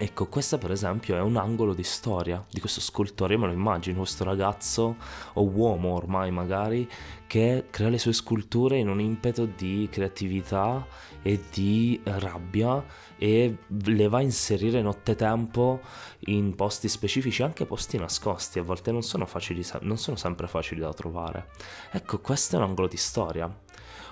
Ecco, 0.00 0.28
questo 0.28 0.58
per 0.58 0.70
esempio 0.70 1.16
è 1.16 1.20
un 1.20 1.36
angolo 1.36 1.74
di 1.74 1.82
storia 1.82 2.44
di 2.48 2.60
questo 2.60 2.80
scultore, 2.80 3.34
io 3.34 3.40
me 3.40 3.46
lo 3.46 3.52
immagino, 3.52 3.98
questo 3.98 4.22
ragazzo 4.22 4.94
o 5.32 5.42
uomo 5.42 5.94
ormai 5.94 6.30
magari, 6.30 6.88
che 7.26 7.66
crea 7.68 7.88
le 7.88 7.98
sue 7.98 8.12
sculture 8.12 8.78
in 8.78 8.88
un 8.88 9.00
impeto 9.00 9.44
di 9.44 9.88
creatività 9.90 10.86
e 11.20 11.40
di 11.52 12.00
rabbia 12.04 12.84
e 13.16 13.56
le 13.66 14.08
va 14.08 14.18
a 14.18 14.22
inserire 14.22 14.80
nottetempo 14.82 15.80
in 16.26 16.54
posti 16.54 16.88
specifici, 16.88 17.42
anche 17.42 17.66
posti 17.66 17.98
nascosti, 17.98 18.60
a 18.60 18.62
volte 18.62 18.92
non 18.92 19.02
sono, 19.02 19.26
facili, 19.26 19.66
non 19.80 19.98
sono 19.98 20.16
sempre 20.16 20.46
facili 20.46 20.80
da 20.80 20.92
trovare. 20.92 21.48
Ecco, 21.90 22.20
questo 22.20 22.54
è 22.54 22.58
un 22.60 22.66
angolo 22.66 22.86
di 22.86 22.96
storia. 22.96 23.52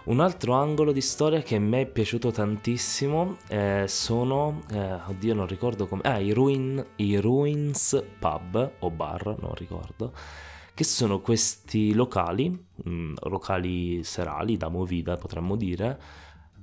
Un 0.07 0.21
altro 0.21 0.53
angolo 0.53 0.93
di 0.93 1.01
storia 1.01 1.43
che 1.43 1.57
a 1.57 1.61
me 1.61 1.81
è 1.81 1.87
piaciuto 1.87 2.31
tantissimo 2.31 3.39
eh, 3.49 3.87
sono, 3.89 4.63
eh, 4.71 5.01
oddio 5.05 5.35
non 5.35 5.49
ricordo 5.49 5.89
come, 5.89 6.03
ah, 6.05 6.21
i, 6.21 6.31
Ruin, 6.31 6.85
i 6.97 7.17
Ruins 7.17 8.05
Pub 8.17 8.71
o 8.79 8.91
bar, 8.93 9.35
non 9.41 9.53
ricordo, 9.55 10.13
che 10.75 10.85
sono 10.85 11.19
questi 11.19 11.93
locali, 11.93 12.49
mh, 12.49 12.89
mm, 12.89 13.15
locali 13.23 14.05
serali 14.05 14.57
da 14.57 14.69
movida 14.69 15.17
potremmo 15.17 15.57
dire, 15.57 16.01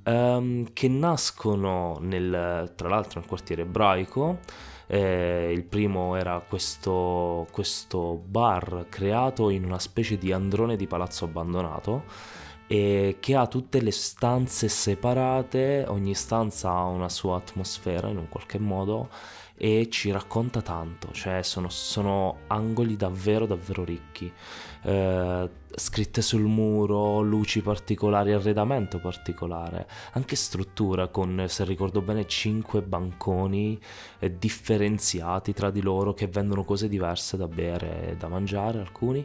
ehm, 0.03 0.71
che 0.71 0.88
nascono 0.88 1.97
nel, 1.99 2.71
tra 2.77 2.88
l'altro 2.88 3.19
nel 3.19 3.27
quartiere 3.27 3.63
ebraico, 3.63 4.39
eh, 4.88 5.51
il 5.53 5.63
primo 5.65 6.15
era 6.15 6.41
questo, 6.47 7.45
questo 7.51 8.21
bar 8.25 8.86
creato 8.88 9.49
in 9.49 9.65
una 9.65 9.79
specie 9.79 10.17
di 10.17 10.32
androne 10.32 10.77
di 10.77 10.88
palazzo 10.88 11.25
abbandonato 11.25 12.41
e 12.74 13.18
che 13.20 13.36
ha 13.36 13.46
tutte 13.46 13.82
le 13.82 13.92
stanze 13.92 14.68
separate, 14.68 15.86
ogni 15.88 16.16
stanza 16.16 16.72
ha 16.72 16.86
una 16.86 17.08
sua 17.08 17.36
atmosfera 17.36 18.08
in 18.08 18.18
un 18.18 18.28
qualche 18.30 18.58
modo 18.58 19.10
e 19.56 19.90
ci 19.92 20.10
racconta 20.10 20.64
tanto, 20.64 21.10
cioè 21.12 21.44
sono, 21.44 21.70
sono 21.70 22.38
angoli 22.48 22.96
davvero 22.96 23.46
davvero 23.46 23.84
ricchi, 23.84 24.34
eh, 24.82 25.50
scritte 25.76 26.24
sul 26.24 26.42
muro, 26.42 27.22
luci 27.22 27.62
particolari, 27.62 28.34
arredamento 28.34 28.98
particolare, 28.98 29.88
anche 30.14 30.36
struttura 30.36 31.10
con, 31.10 31.46
se 31.48 31.66
ricordo 31.66 32.02
bene, 32.02 32.26
cinque 32.26 32.82
banconi 32.82 33.80
eh, 34.18 34.36
differenziati 34.36 35.54
tra 35.54 35.70
di 35.70 35.82
loro 35.82 36.16
che 36.16 36.26
vendono 36.26 36.64
cose 36.64 36.90
diverse 36.90 37.38
da 37.38 37.48
bere 37.48 38.10
e 38.10 38.16
da 38.16 38.28
mangiare 38.30 38.80
alcuni. 38.80 39.24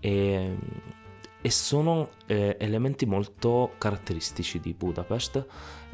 E 0.00 0.56
e 1.42 1.50
sono 1.50 2.10
eh, 2.26 2.56
elementi 2.58 3.04
molto 3.04 3.72
caratteristici 3.76 4.60
di 4.60 4.72
Budapest. 4.72 5.44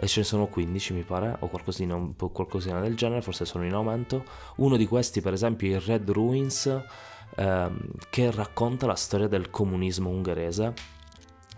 Ce 0.04 0.20
ne 0.20 0.24
sono 0.24 0.46
15 0.46 0.92
mi 0.92 1.02
pare 1.02 1.36
o 1.40 1.48
qualcosina, 1.48 1.98
qualcosina 2.16 2.80
del 2.80 2.94
genere 2.94 3.22
forse 3.22 3.46
sono 3.46 3.64
in 3.64 3.72
aumento. 3.72 4.24
Uno 4.56 4.76
di 4.76 4.86
questi 4.86 5.22
per 5.22 5.32
esempio 5.32 5.72
è 5.72 5.76
il 5.76 5.80
Red 5.80 6.08
Ruins 6.10 6.80
ehm, 7.36 7.90
che 8.10 8.30
racconta 8.30 8.86
la 8.86 8.94
storia 8.94 9.26
del 9.26 9.48
comunismo 9.48 10.10
ungherese 10.10 10.74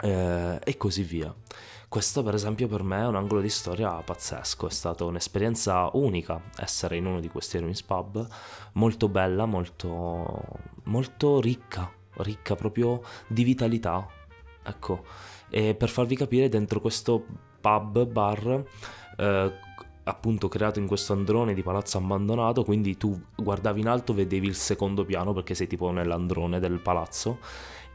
eh, 0.03 0.59
e 0.62 0.76
così 0.76 1.03
via. 1.03 1.35
Questo 1.88 2.22
per 2.22 2.35
esempio 2.35 2.68
per 2.68 2.85
me 2.85 3.00
è 3.00 3.07
un 3.07 3.16
angolo 3.16 3.40
di 3.40 3.48
storia 3.48 3.90
pazzesco, 3.90 4.68
è 4.68 4.70
stata 4.70 5.05
un'esperienza 5.05 5.90
unica 5.94 6.40
essere 6.57 6.96
in 6.96 7.07
uno 7.07 7.18
di 7.18 7.29
questi 7.29 7.59
Ruins 7.59 7.83
pub, 7.83 8.24
molto 8.74 9.09
bella, 9.09 9.44
molto, 9.46 10.40
molto 10.85 11.40
ricca 11.40 11.98
ricca 12.22 12.54
proprio 12.54 13.02
di 13.26 13.44
vitalità. 13.44 14.06
Ecco, 14.62 15.04
e 15.48 15.74
per 15.74 15.88
farvi 15.88 16.16
capire, 16.16 16.48
dentro 16.48 16.80
questo 16.80 17.24
pub 17.61 18.06
bar, 18.06 18.64
eh, 19.16 19.52
appunto 20.04 20.48
creato 20.48 20.78
in 20.78 20.87
questo 20.87 21.12
androne 21.12 21.54
di 21.54 21.62
palazzo 21.62 21.98
abbandonato, 21.98 22.64
quindi 22.64 22.96
tu 22.96 23.20
guardavi 23.37 23.80
in 23.80 23.88
alto, 23.88 24.14
vedevi 24.14 24.46
il 24.46 24.54
secondo 24.54 25.04
piano 25.04 25.33
perché 25.33 25.54
sei 25.54 25.66
tipo 25.66 25.90
nell'androne 25.90 26.59
del 26.59 26.80
palazzo 26.80 27.38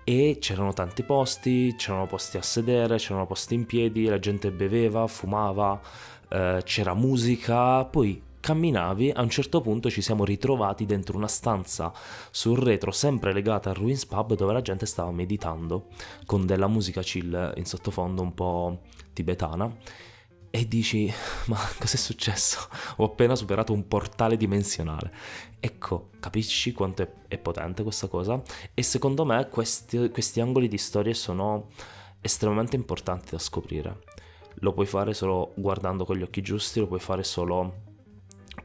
e 0.04 0.38
c'erano 0.40 0.72
tanti 0.72 1.04
posti, 1.04 1.74
c'erano 1.76 2.06
posti 2.06 2.38
a 2.38 2.42
sedere, 2.42 2.98
c'erano 2.98 3.26
posti 3.26 3.56
in 3.56 3.66
piedi, 3.66 4.06
la 4.06 4.20
gente 4.20 4.52
beveva, 4.52 5.08
fumava, 5.08 5.82
eh, 6.30 6.62
c'era 6.64 6.94
musica, 6.94 7.84
poi 7.86 8.22
camminavi, 8.46 9.10
a 9.10 9.24
un 9.24 9.30
certo 9.32 9.60
punto 9.60 9.90
ci 9.90 10.04
siamo 10.04 10.24
ritrovati 10.24 10.86
dentro 10.86 11.18
una 11.18 11.28
stanza 11.28 11.92
sul 12.30 12.60
retro, 12.60 12.92
sempre 12.92 13.34
legata 13.34 13.72
al 13.72 13.76
Ruins 13.76 14.06
Pub, 14.06 14.36
dove 14.36 14.54
la 14.54 14.62
gente 14.62 14.86
stava 14.86 15.10
meditando 15.10 15.88
con 16.28 16.46
della 16.46 16.68
musica 16.68 17.02
chill 17.02 17.54
in 17.56 17.66
sottofondo 17.66 18.22
un 18.22 18.36
po' 18.36 18.82
tibetana. 19.14 19.76
E 20.52 20.68
dici, 20.68 21.12
ma 21.50 21.58
cos'è 21.80 21.98
successo? 21.98 22.60
Ho 22.98 23.06
appena 23.06 23.36
superato 23.36 23.74
un 23.74 23.88
portale 23.88 24.38
dimensionale. 24.38 25.12
Ecco, 25.60 26.10
capisci 26.20 26.72
quanto 26.72 27.02
è, 27.02 27.12
è 27.28 27.40
potente 27.40 27.82
questa 27.82 28.08
cosa? 28.08 28.40
E 28.76 28.84
secondo 28.84 29.26
me 29.26 29.50
questi, 29.50 30.12
questi 30.12 30.40
angoli 30.40 30.68
di 30.68 30.78
storie 30.78 31.16
sono 31.16 31.70
estremamente 32.22 32.76
importanti 32.76 33.32
da 33.32 33.40
scoprire. 33.40 34.04
Lo 34.60 34.72
puoi 34.72 34.86
fare 34.86 35.16
solo 35.16 35.52
guardando 35.56 36.06
con 36.06 36.16
gli 36.16 36.22
occhi 36.22 36.44
giusti, 36.44 36.80
lo 36.80 36.86
puoi 36.86 37.00
fare 37.00 37.24
solo 37.24 37.85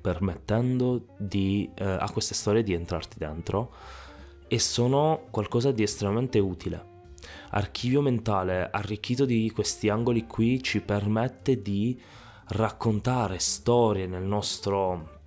permettendo 0.00 1.06
di, 1.16 1.70
eh, 1.74 1.84
a 1.84 2.10
queste 2.10 2.34
storie 2.34 2.62
di 2.62 2.72
entrarti 2.72 3.18
dentro 3.18 3.72
e 4.48 4.58
sono 4.58 5.26
qualcosa 5.30 5.70
di 5.70 5.82
estremamente 5.82 6.38
utile. 6.38 6.88
Archivio 7.50 8.00
mentale 8.00 8.70
arricchito 8.70 9.24
di 9.24 9.50
questi 9.52 9.88
angoli 9.88 10.26
qui 10.26 10.62
ci 10.62 10.80
permette 10.80 11.62
di 11.62 12.00
raccontare 12.48 13.38
storie 13.38 14.06
nel 14.06 14.24
nostro, 14.24 15.20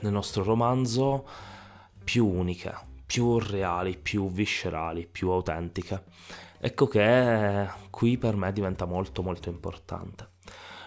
nel 0.00 0.12
nostro 0.12 0.42
romanzo 0.42 1.26
più 2.02 2.26
uniche, 2.26 2.74
più 3.06 3.38
reali, 3.38 3.96
più 3.96 4.30
viscerali, 4.30 5.06
più 5.06 5.30
autentiche. 5.30 6.04
Ecco 6.58 6.86
che 6.86 7.68
qui 7.90 8.18
per 8.18 8.36
me 8.36 8.52
diventa 8.52 8.84
molto 8.84 9.22
molto 9.22 9.48
importante. 9.48 10.34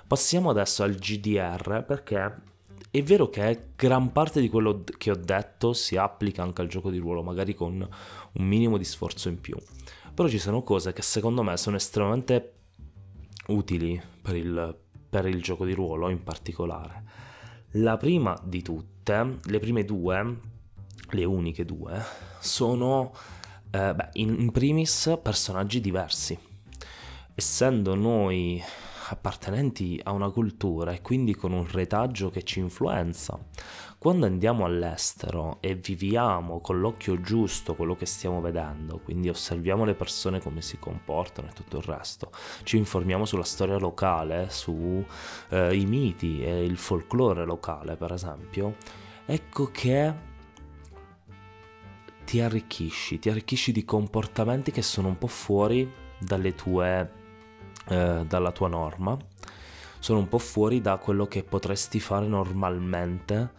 Passiamo 0.08 0.50
adesso 0.50 0.84
al 0.84 0.96
GDR 0.96 1.84
perché 1.86 2.48
è 2.92 3.04
vero 3.04 3.30
che 3.30 3.70
gran 3.76 4.12
parte 4.12 4.42
di 4.42 4.50
quello 4.50 4.84
che 4.98 5.12
ho 5.12 5.16
detto 5.16 5.74
si 5.74 5.96
applica 5.98 6.44
anche 6.44 6.62
al 6.62 6.68
gioco 6.68 6.90
di 6.90 6.98
ruolo, 6.98 7.22
magari 7.22 7.54
con 7.54 7.88
un 8.32 8.46
minimo 8.46 8.78
di 8.78 8.84
sforzo 8.84 9.30
in 9.30 9.40
più. 9.40 9.56
Però 10.14 10.28
ci 10.28 10.40
sono 10.40 10.64
cose 10.64 10.94
che 10.94 11.02
secondo 11.02 11.44
me 11.44 11.56
sono 11.58 11.76
estremamente 11.76 12.54
utili 13.48 14.02
per 14.22 14.36
il, 14.36 14.78
per 15.10 15.28
il 15.28 15.42
gioco 15.42 15.66
di 15.66 15.74
ruolo 15.74 16.10
in 16.10 16.24
particolare. 16.24 17.04
La 17.74 17.98
prima 17.98 18.38
di 18.44 18.62
tutte, 18.62 19.38
le 19.44 19.60
prime 19.60 19.86
due, 19.86 20.40
le 21.12 21.24
uniche 21.26 21.66
due, 21.66 22.02
sono 22.40 23.14
eh, 23.72 23.94
beh, 23.94 24.10
in, 24.14 24.52
primis 24.52 25.18
personaggi 25.22 25.80
diversi. 25.80 26.38
Essendo 27.36 27.96
noi 27.96 28.62
appartenenti 29.10 30.00
a 30.04 30.12
una 30.12 30.30
cultura 30.30 30.92
e 30.92 31.02
quindi 31.02 31.36
con 31.36 31.52
un 31.52 31.68
retaggio 31.70 32.30
che 32.30 32.44
ci 32.44 32.60
influenza. 32.60 33.38
Quando 33.98 34.26
andiamo 34.26 34.66
all'estero 34.66 35.58
e 35.60 35.76
viviamo 35.76 36.62
con 36.62 36.80
l'occhio 36.80 37.20
giusto 37.20 37.76
quello 37.76 37.96
che 37.96 38.06
stiamo 38.06 38.40
vedendo, 38.40 39.00
quindi 39.00 39.30
osserviamo 39.30 39.84
le 39.84 39.94
persone 39.94 40.40
come 40.40 40.62
si 40.62 40.80
comportano 40.80 41.50
e 41.50 41.54
tutto 41.54 41.78
il 41.78 41.84
resto, 41.84 42.32
ci 42.64 42.78
informiamo 42.78 43.26
sulla 43.26 43.44
storia 43.44 43.78
locale, 43.78 44.50
sui 44.50 45.06
eh, 45.50 45.86
miti 45.86 46.42
e 46.42 46.64
il 46.64 46.78
folklore 46.78 47.44
locale 47.44 47.98
per 47.98 48.14
esempio, 48.14 48.76
ecco 49.26 49.66
che 49.66 50.14
ti 52.24 52.40
arricchisci, 52.40 53.20
ti 53.20 53.30
arricchisci 53.30 53.72
di 53.72 53.84
comportamenti 53.84 54.72
che 54.72 54.84
sono 54.84 55.08
un 55.08 55.18
po' 55.18 55.28
fuori 55.28 55.92
dalle 56.20 56.54
tue 56.54 57.19
eh, 57.88 58.26
dalla 58.28 58.52
tua 58.52 58.68
norma, 58.68 59.18
sono 60.00 60.20
un 60.20 60.28
po' 60.28 60.40
fuori 60.40 60.82
da 60.82 60.98
quello 60.98 61.26
che 61.28 61.44
potresti 61.44 62.00
fare 62.00 62.26
normalmente. 62.28 63.58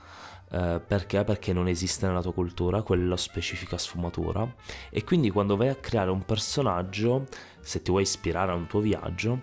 Eh, 0.53 0.81
perché? 0.85 1.23
Perché 1.23 1.53
non 1.53 1.69
esiste 1.69 2.07
nella 2.07 2.23
tua 2.23 2.33
cultura 2.33 2.83
quella 2.83 3.17
specifica 3.17 3.79
sfumatura 3.79 4.53
e 4.91 5.05
quindi 5.05 5.31
quando 5.31 5.57
vai 5.57 5.69
a 5.69 5.77
creare 5.77 6.11
un 6.11 6.25
personaggio, 6.25 7.27
se 7.61 7.83
ti 7.83 7.91
vuoi 7.91 8.03
ispirare 8.03 8.51
a 8.51 8.55
un 8.55 8.67
tuo 8.67 8.81
viaggio, 8.81 9.43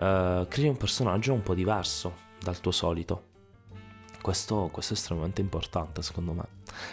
eh, 0.00 0.46
crei 0.48 0.68
un 0.68 0.76
personaggio 0.76 1.32
un 1.32 1.42
po' 1.42 1.54
diverso 1.54 2.14
dal 2.40 2.58
tuo 2.60 2.72
solito. 2.72 3.28
Questo, 4.20 4.68
questo, 4.72 4.92
è 4.94 4.96
estremamente 4.96 5.40
importante 5.40 6.02
secondo 6.02 6.32
me. 6.32 6.44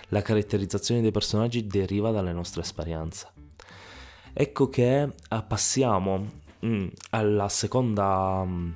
La 0.10 0.22
caratterizzazione 0.22 1.02
dei 1.02 1.12
personaggi 1.12 1.66
deriva 1.68 2.12
dalle 2.12 2.34
nostre 2.34 2.62
esperienze. 2.62 3.28
Ecco 4.34 4.70
che 4.70 5.02
eh, 5.02 5.44
passiamo 5.48 6.46
alla, 7.12 7.50
seconda, 7.50 8.44
mm, 8.46 8.72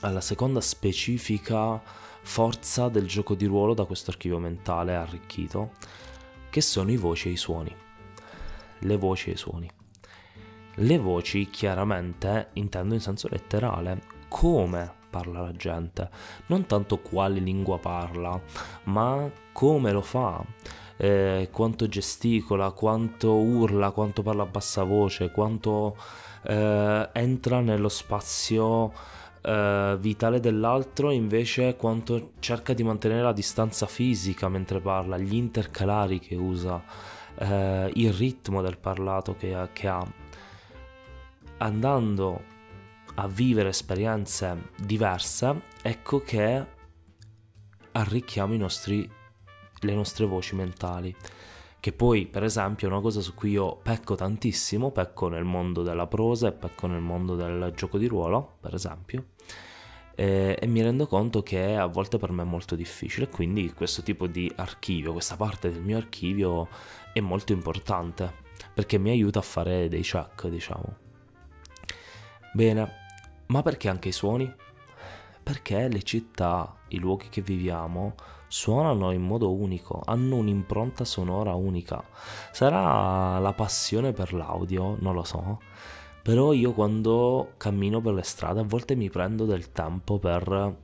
alla 0.00 0.20
seconda 0.20 0.60
specifica 0.60 1.80
forza 2.22 2.88
del 2.88 3.06
gioco 3.06 3.34
di 3.34 3.46
ruolo 3.46 3.74
da 3.74 3.84
questo 3.84 4.10
archivio 4.10 4.38
mentale 4.38 4.94
arricchito, 4.94 5.72
che 6.50 6.60
sono 6.60 6.90
i 6.90 6.96
voci 6.96 7.28
e 7.28 7.32
i 7.32 7.36
suoni. 7.36 7.74
Le 8.80 8.96
voci 8.96 9.30
e 9.30 9.32
i 9.32 9.36
suoni. 9.36 9.70
Le 10.74 10.98
voci 10.98 11.50
chiaramente 11.50 12.50
intendo 12.54 12.94
in 12.94 13.00
senso 13.00 13.28
letterale, 13.28 14.02
come 14.28 14.98
parla 15.10 15.40
la 15.40 15.52
gente, 15.52 16.08
non 16.46 16.66
tanto 16.66 16.98
quale 16.98 17.40
lingua 17.40 17.78
parla, 17.78 18.40
ma 18.84 19.28
come 19.52 19.90
lo 19.90 20.00
fa, 20.00 20.42
eh, 20.96 21.48
quanto 21.50 21.88
gesticola, 21.88 22.70
quanto 22.70 23.34
urla, 23.34 23.90
quanto 23.90 24.22
parla 24.22 24.44
a 24.44 24.46
bassa 24.46 24.84
voce, 24.84 25.30
quanto 25.30 25.96
eh, 26.42 27.08
entra 27.12 27.60
nello 27.60 27.88
spazio 27.88 28.92
eh, 29.42 29.96
vitale 29.98 30.40
dell'altro, 30.40 31.10
invece 31.10 31.76
quanto 31.76 32.32
cerca 32.40 32.72
di 32.72 32.82
mantenere 32.82 33.22
la 33.22 33.32
distanza 33.32 33.86
fisica 33.86 34.48
mentre 34.48 34.80
parla, 34.80 35.16
gli 35.16 35.34
intercalari 35.34 36.18
che 36.18 36.34
usa, 36.34 36.82
eh, 37.36 37.90
il 37.94 38.12
ritmo 38.12 38.62
del 38.62 38.78
parlato 38.78 39.34
che, 39.36 39.68
che 39.72 39.88
ha. 39.88 40.06
Andando 41.58 42.42
a 43.16 43.28
vivere 43.28 43.68
esperienze 43.68 44.70
diverse, 44.76 45.62
ecco 45.82 46.20
che 46.20 46.66
arricchiamo 47.92 48.54
nostri, 48.56 49.08
le 49.80 49.94
nostre 49.94 50.24
voci 50.26 50.54
mentali 50.54 51.14
che 51.80 51.92
poi 51.92 52.26
per 52.26 52.44
esempio 52.44 52.86
è 52.86 52.90
una 52.90 53.00
cosa 53.00 53.20
su 53.20 53.34
cui 53.34 53.50
io 53.52 53.76
pecco 53.76 54.14
tantissimo, 54.14 54.90
pecco 54.90 55.28
nel 55.28 55.44
mondo 55.44 55.82
della 55.82 56.06
prosa 56.06 56.48
e 56.48 56.52
pecco 56.52 56.86
nel 56.86 57.00
mondo 57.00 57.34
del 57.34 57.72
gioco 57.74 57.96
di 57.96 58.06
ruolo, 58.06 58.56
per 58.60 58.74
esempio, 58.74 59.28
e, 60.14 60.58
e 60.60 60.66
mi 60.66 60.82
rendo 60.82 61.06
conto 61.06 61.42
che 61.42 61.76
a 61.76 61.86
volte 61.86 62.18
per 62.18 62.30
me 62.30 62.42
è 62.42 62.46
molto 62.46 62.76
difficile, 62.76 63.28
quindi 63.28 63.72
questo 63.72 64.02
tipo 64.02 64.26
di 64.26 64.52
archivio, 64.56 65.12
questa 65.12 65.36
parte 65.36 65.72
del 65.72 65.82
mio 65.82 65.96
archivio 65.96 66.68
è 67.14 67.20
molto 67.20 67.52
importante, 67.52 68.30
perché 68.74 68.98
mi 68.98 69.08
aiuta 69.08 69.38
a 69.38 69.42
fare 69.42 69.88
dei 69.88 70.02
check, 70.02 70.48
diciamo. 70.48 70.96
Bene, 72.52 72.92
ma 73.46 73.62
perché 73.62 73.88
anche 73.88 74.08
i 74.08 74.12
suoni? 74.12 74.52
Perché 75.42 75.88
le 75.88 76.02
città, 76.02 76.76
i 76.88 76.98
luoghi 76.98 77.28
che 77.30 77.40
viviamo, 77.40 78.14
suonano 78.50 79.12
in 79.12 79.22
modo 79.22 79.54
unico, 79.54 80.02
hanno 80.04 80.36
un'impronta 80.36 81.04
sonora 81.04 81.54
unica. 81.54 82.02
Sarà 82.50 83.38
la 83.38 83.52
passione 83.52 84.12
per 84.12 84.34
l'audio, 84.34 84.96
non 84.98 85.14
lo 85.14 85.22
so. 85.22 85.60
Però 86.22 86.52
io 86.52 86.72
quando 86.72 87.52
cammino 87.56 88.00
per 88.00 88.14
le 88.14 88.22
strade 88.22 88.60
a 88.60 88.64
volte 88.64 88.96
mi 88.96 89.08
prendo 89.08 89.46
del 89.46 89.70
tempo 89.70 90.18
per, 90.18 90.76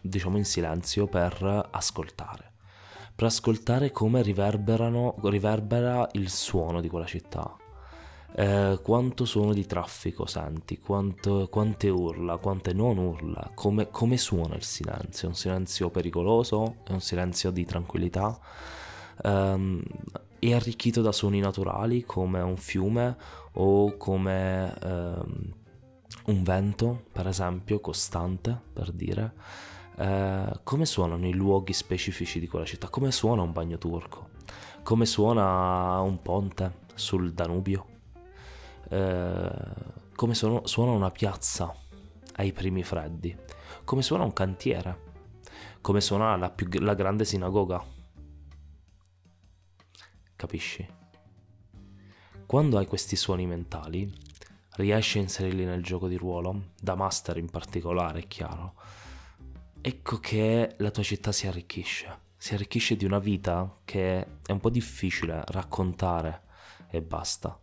diciamo 0.00 0.36
in 0.36 0.44
silenzio, 0.44 1.06
per 1.06 1.68
ascoltare. 1.72 2.52
Per 3.14 3.26
ascoltare 3.26 3.90
come 3.90 4.22
riverberano, 4.22 5.16
riverbera 5.24 6.08
il 6.12 6.30
suono 6.30 6.80
di 6.80 6.88
quella 6.88 7.06
città 7.06 7.56
eh, 8.36 8.80
quanto 8.82 9.24
suono 9.24 9.52
di 9.52 9.64
traffico 9.64 10.26
senti, 10.26 10.80
quanto, 10.80 11.46
quante 11.48 11.88
urla, 11.88 12.36
quante 12.38 12.72
non 12.72 12.98
urla, 12.98 13.52
come, 13.54 13.90
come 13.90 14.16
suona 14.16 14.56
il 14.56 14.64
silenzio, 14.64 15.28
è 15.28 15.30
un 15.30 15.36
silenzio 15.36 15.88
pericoloso, 15.90 16.78
è 16.84 16.90
un 16.90 17.00
silenzio 17.00 17.52
di 17.52 17.64
tranquillità, 17.64 18.36
um, 19.22 19.80
è 20.40 20.52
arricchito 20.52 21.00
da 21.00 21.12
suoni 21.12 21.38
naturali 21.38 22.04
come 22.04 22.40
un 22.40 22.56
fiume 22.56 23.16
o 23.52 23.96
come 23.96 24.74
um, 24.82 25.52
un 26.26 26.42
vento, 26.42 27.04
per 27.12 27.28
esempio, 27.28 27.78
costante, 27.78 28.60
per 28.72 28.90
dire. 28.90 29.32
Uh, 29.96 30.58
come 30.64 30.86
suonano 30.86 31.28
i 31.28 31.32
luoghi 31.32 31.72
specifici 31.72 32.40
di 32.40 32.48
quella 32.48 32.64
città, 32.64 32.88
come 32.88 33.12
suona 33.12 33.42
un 33.42 33.52
bagno 33.52 33.78
turco, 33.78 34.30
come 34.82 35.06
suona 35.06 36.00
un 36.00 36.20
ponte 36.20 36.82
sul 36.94 37.32
Danubio, 37.32 37.93
eh, 38.88 39.50
come 40.14 40.34
suona, 40.34 40.66
suona 40.66 40.92
una 40.92 41.10
piazza 41.10 41.74
ai 42.36 42.52
primi 42.52 42.82
freddi, 42.82 43.36
come 43.84 44.02
suona 44.02 44.24
un 44.24 44.32
cantiere, 44.32 45.12
come 45.80 46.00
suona 46.00 46.36
la, 46.36 46.50
più, 46.50 46.68
la 46.80 46.94
grande 46.94 47.24
sinagoga. 47.24 47.82
Capisci? 50.36 50.86
Quando 52.46 52.78
hai 52.78 52.86
questi 52.86 53.16
suoni 53.16 53.46
mentali, 53.46 54.12
riesci 54.76 55.18
a 55.18 55.22
inserirli 55.22 55.64
nel 55.64 55.82
gioco 55.82 56.08
di 56.08 56.16
ruolo, 56.16 56.72
da 56.80 56.94
master 56.94 57.38
in 57.38 57.48
particolare, 57.48 58.20
è 58.20 58.26
chiaro. 58.26 58.74
Ecco 59.80 60.18
che 60.18 60.74
la 60.78 60.90
tua 60.90 61.02
città 61.02 61.32
si 61.32 61.46
arricchisce, 61.46 62.18
si 62.36 62.54
arricchisce 62.54 62.96
di 62.96 63.04
una 63.04 63.18
vita 63.18 63.80
che 63.84 64.26
è 64.44 64.52
un 64.52 64.60
po' 64.60 64.70
difficile 64.70 65.42
raccontare 65.46 66.42
e 66.88 67.02
basta 67.02 67.58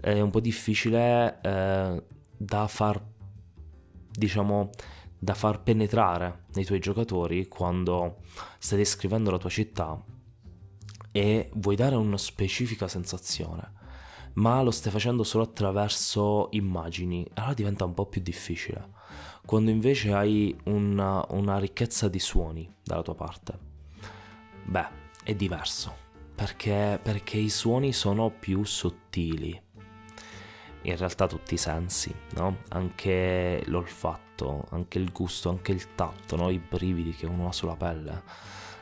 è 0.00 0.20
un 0.20 0.30
po' 0.30 0.40
difficile 0.40 1.40
eh, 1.40 2.02
da 2.36 2.66
far 2.66 3.02
diciamo 4.10 4.70
da 5.18 5.34
far 5.34 5.62
penetrare 5.62 6.44
nei 6.54 6.64
tuoi 6.64 6.78
giocatori 6.78 7.48
quando 7.48 8.18
stai 8.58 8.78
descrivendo 8.78 9.30
la 9.30 9.38
tua 9.38 9.50
città 9.50 10.02
e 11.10 11.50
vuoi 11.54 11.76
dare 11.76 11.96
una 11.96 12.18
specifica 12.18 12.88
sensazione 12.88 13.72
ma 14.34 14.62
lo 14.62 14.70
stai 14.70 14.90
facendo 14.90 15.22
solo 15.22 15.44
attraverso 15.44 16.48
immagini. 16.50 17.24
Allora 17.34 17.54
diventa 17.54 17.84
un 17.84 17.94
po' 17.94 18.06
più 18.06 18.20
difficile. 18.20 18.90
Quando 19.46 19.70
invece 19.70 20.12
hai 20.12 20.56
una, 20.64 21.24
una 21.30 21.58
ricchezza 21.58 22.08
di 22.08 22.18
suoni 22.18 22.68
dalla 22.82 23.02
tua 23.02 23.14
parte 23.14 23.72
beh 24.64 25.02
è 25.22 25.34
diverso 25.34 25.94
perché, 26.34 26.98
perché 27.02 27.36
i 27.36 27.50
suoni 27.50 27.92
sono 27.92 28.30
più 28.30 28.64
sottili 28.64 29.60
in 30.84 30.96
realtà 30.96 31.26
tutti 31.26 31.54
i 31.54 31.58
sensi, 31.58 32.14
no? 32.34 32.58
Anche 32.68 33.62
l'olfatto, 33.66 34.66
anche 34.70 34.98
il 34.98 35.12
gusto, 35.12 35.48
anche 35.50 35.72
il 35.72 35.94
tatto, 35.94 36.36
no? 36.36 36.50
I 36.50 36.58
brividi 36.58 37.12
che 37.12 37.26
uno 37.26 37.48
ha 37.48 37.52
sulla 37.52 37.76
pelle. 37.76 38.22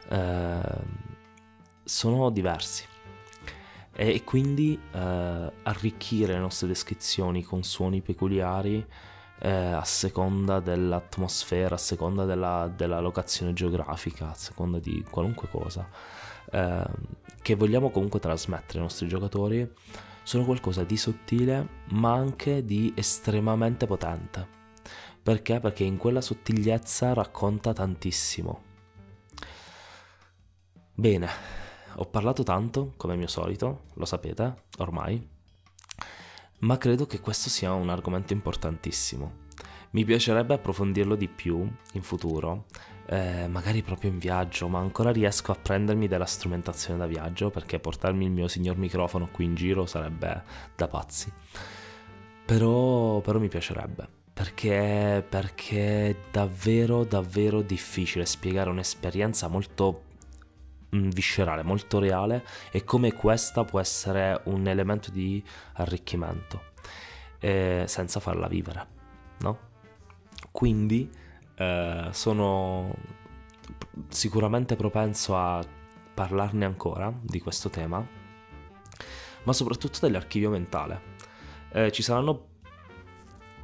eh, 0.09 1.11
sono 1.85 2.31
diversi 2.31 2.87
e 3.95 4.25
quindi 4.25 4.81
eh, 4.93 5.53
arricchire 5.63 6.33
le 6.33 6.39
nostre 6.39 6.69
descrizioni 6.69 7.43
con 7.43 7.63
suoni 7.63 8.01
peculiari 8.01 8.85
eh, 9.41 9.51
a 9.51 9.85
seconda 9.85 10.61
dell'atmosfera, 10.61 11.75
a 11.75 11.79
seconda 11.79 12.25
della, 12.25 12.73
della, 12.75 13.01
locazione 13.01 13.53
geografica, 13.53 14.31
a 14.31 14.35
seconda 14.35 14.79
di 14.79 15.05
qualunque 15.11 15.49
cosa 15.51 15.87
eh, 16.53 16.85
che 17.43 17.55
vogliamo 17.57 17.91
comunque 17.91 18.21
trasmettere 18.21 18.79
ai 18.79 18.85
nostri 18.85 19.09
giocatori, 19.09 19.69
sono 20.23 20.45
qualcosa 20.45 20.85
di 20.85 20.97
sottile 20.97 21.81
ma 21.91 22.13
anche 22.13 22.65
di 22.65 22.93
estremamente 22.97 23.87
potente. 23.87 24.61
Perché? 25.23 25.61
Perché 25.61 25.85
in 25.85 25.97
quella 25.97 26.21
sottigliezza 26.21 27.13
racconta 27.13 27.73
tantissimo. 27.73 28.71
Bene, 30.95 31.29
ho 31.97 32.07
parlato 32.07 32.43
tanto, 32.43 32.93
come 32.97 33.17
mio 33.17 33.27
solito, 33.27 33.85
lo 33.95 34.05
sapete 34.05 34.65
ormai, 34.79 35.29
ma 36.61 36.79
credo 36.79 37.07
che 37.07 37.21
questo 37.21 37.49
sia 37.49 37.73
un 37.73 37.89
argomento 37.89 38.33
importantissimo. 38.33 39.41
Mi 39.91 40.05
piacerebbe 40.05 40.55
approfondirlo 40.55 41.15
di 41.17 41.29
più 41.29 41.71
in 41.93 42.03
futuro, 42.03 42.67
eh, 43.07 43.47
magari 43.49 43.83
proprio 43.83 44.11
in 44.11 44.19
viaggio, 44.19 44.69
ma 44.69 44.79
ancora 44.79 45.11
riesco 45.11 45.53
a 45.53 45.57
prendermi 45.61 46.09
della 46.09 46.27
strumentazione 46.27 46.99
da 46.99 47.07
viaggio 47.07 47.51
perché 47.51 47.79
portarmi 47.79 48.25
il 48.25 48.31
mio 48.31 48.49
signor 48.49 48.77
microfono 48.77 49.29
qui 49.31 49.45
in 49.45 49.55
giro 49.55 49.87
sarebbe 49.87 50.43
da 50.77 50.89
pazzi. 50.89 51.33
Però, 52.45 53.21
però 53.21 53.39
mi 53.39 53.49
piacerebbe 53.49 54.21
perché, 54.33 55.25
perché 55.29 56.09
è 56.09 56.17
davvero 56.31 57.05
davvero 57.05 57.61
difficile 57.61 58.25
spiegare 58.25 58.71
un'esperienza 58.71 59.47
molto 59.49 60.03
mm, 60.97 61.11
viscerale, 61.11 61.63
molto 61.63 61.99
reale 61.99 62.45
e 62.71 62.83
come 62.83 63.13
questa 63.13 63.65
può 63.65 63.79
essere 63.79 64.41
un 64.45 64.67
elemento 64.67 65.11
di 65.11 65.43
arricchimento 65.75 66.71
eh, 67.41 67.85
senza 67.87 68.21
farla 68.21 68.49
vivere, 68.49 68.87
no? 69.41 69.59
Quindi 70.51 71.11
eh, 71.63 72.09
sono 72.13 72.95
sicuramente 74.09 74.75
propenso 74.77 75.37
a 75.37 75.65
parlarne 76.15 76.65
ancora 76.65 77.13
di 77.21 77.41
questo 77.41 77.71
tema, 77.71 78.05
ma 79.45 79.53
soprattutto 79.53 79.99
dell'archivio 80.03 80.51
mentale. 80.51 81.11
Eh, 81.73 81.93
ci 81.93 82.03
saranno, 82.03 82.49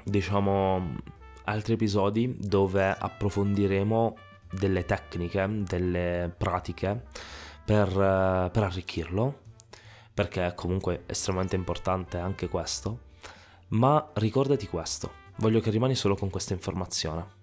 diciamo, 0.04 0.96
altri 1.44 1.74
episodi 1.74 2.36
dove 2.38 2.88
approfondiremo 2.88 4.16
delle 4.52 4.84
tecniche, 4.84 5.46
delle 5.64 6.32
pratiche 6.36 7.04
per, 7.64 7.88
eh, 7.88 8.50
per 8.50 8.62
arricchirlo, 8.62 9.40
perché 10.14 10.46
è 10.46 10.54
comunque 10.54 11.02
estremamente 11.06 11.56
importante 11.56 12.18
anche 12.18 12.48
questo. 12.48 13.06
Ma 13.68 14.10
ricordati 14.14 14.66
questo, 14.66 15.12
voglio 15.36 15.60
che 15.60 15.70
rimani 15.70 15.94
solo 15.94 16.16
con 16.16 16.30
questa 16.30 16.54
informazione. 16.54 17.37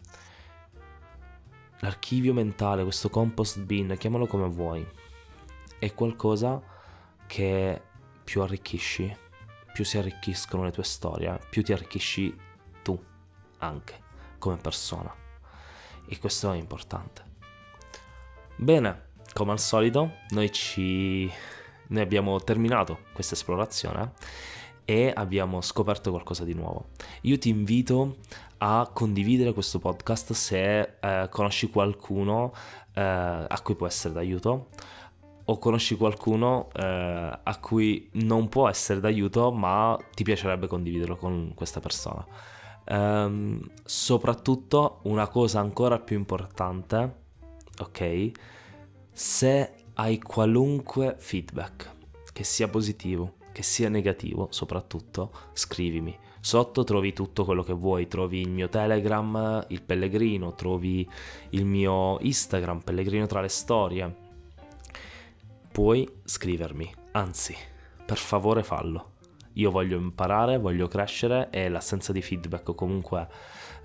L'archivio 1.79 2.33
mentale, 2.33 2.83
questo 2.83 3.09
compost 3.09 3.59
bin, 3.59 3.95
chiamalo 3.97 4.27
come 4.27 4.47
vuoi, 4.47 4.85
è 5.77 5.93
qualcosa 5.93 6.61
che 7.27 7.81
più 8.23 8.41
arricchisci, 8.41 9.15
più 9.73 9.83
si 9.83 9.97
arricchiscono 9.97 10.63
le 10.63 10.71
tue 10.71 10.83
storie, 10.83 11.39
più 11.49 11.63
ti 11.63 11.73
arricchisci 11.73 12.35
tu 12.81 13.01
anche 13.59 14.01
come 14.37 14.57
persona. 14.57 15.13
E 16.07 16.17
questo 16.19 16.51
è 16.51 16.55
importante. 16.55 17.23
Bene, 18.55 19.09
come 19.33 19.51
al 19.51 19.59
solito, 19.59 20.17
noi 20.29 20.51
ci 20.51 21.29
noi 21.87 22.01
abbiamo 22.01 22.39
terminato 22.41 22.99
questa 23.13 23.35
esplorazione 23.35 24.13
e 24.85 25.11
abbiamo 25.13 25.61
scoperto 25.61 26.11
qualcosa 26.11 26.43
di 26.43 26.53
nuovo. 26.53 26.89
Io 27.21 27.37
ti 27.37 27.49
invito 27.49 28.17
a 28.59 28.89
condividere 28.93 29.53
questo 29.53 29.79
podcast 29.79 30.31
se 30.33 30.97
eh, 30.99 31.27
conosci 31.29 31.69
qualcuno 31.69 32.53
eh, 32.93 33.01
a 33.01 33.59
cui 33.61 33.75
può 33.75 33.87
essere 33.87 34.13
d'aiuto 34.13 34.67
o 35.47 35.57
conosci 35.59 35.95
qualcuno 35.95 36.69
eh, 36.73 36.81
a 37.43 37.59
cui 37.59 38.09
non 38.13 38.47
può 38.47 38.69
essere 38.69 38.99
d'aiuto 38.99 39.51
ma 39.51 39.97
ti 40.13 40.23
piacerebbe 40.23 40.67
condividerlo 40.67 41.15
con 41.17 41.51
questa 41.53 41.79
persona. 41.79 42.25
Um, 42.87 43.59
soprattutto 43.83 44.99
una 45.03 45.27
cosa 45.27 45.59
ancora 45.59 45.99
più 45.99 46.15
importante, 46.17 47.15
ok? 47.79 48.31
Se 49.11 49.73
hai 49.95 50.19
qualunque 50.19 51.15
feedback, 51.17 51.93
che 52.31 52.43
sia 52.43 52.67
positivo, 52.67 53.33
che 53.55 53.63
sia 53.63 53.87
negativo 53.87 54.49
soprattutto, 54.51 55.31
scrivimi. 55.53 56.13
Sotto 56.41 56.83
trovi 56.83 57.13
tutto 57.13 57.45
quello 57.45 57.63
che 57.63 57.71
vuoi, 57.71 58.09
trovi 58.09 58.41
il 58.41 58.49
mio 58.49 58.67
Telegram, 58.67 59.65
il 59.69 59.81
Pellegrino, 59.81 60.55
trovi 60.55 61.09
il 61.51 61.63
mio 61.63 62.19
Instagram, 62.19 62.81
Pellegrino 62.81 63.27
tra 63.27 63.39
le 63.39 63.47
storie. 63.47 64.13
Puoi 65.71 66.05
scrivermi, 66.25 66.93
anzi, 67.13 67.55
per 68.05 68.17
favore 68.17 68.61
fallo. 68.61 69.13
Io 69.53 69.71
voglio 69.71 69.97
imparare, 69.97 70.57
voglio 70.57 70.89
crescere 70.89 71.47
e 71.49 71.69
l'assenza 71.69 72.11
di 72.11 72.21
feedback 72.21 72.67
o 72.67 72.75
comunque 72.75 73.25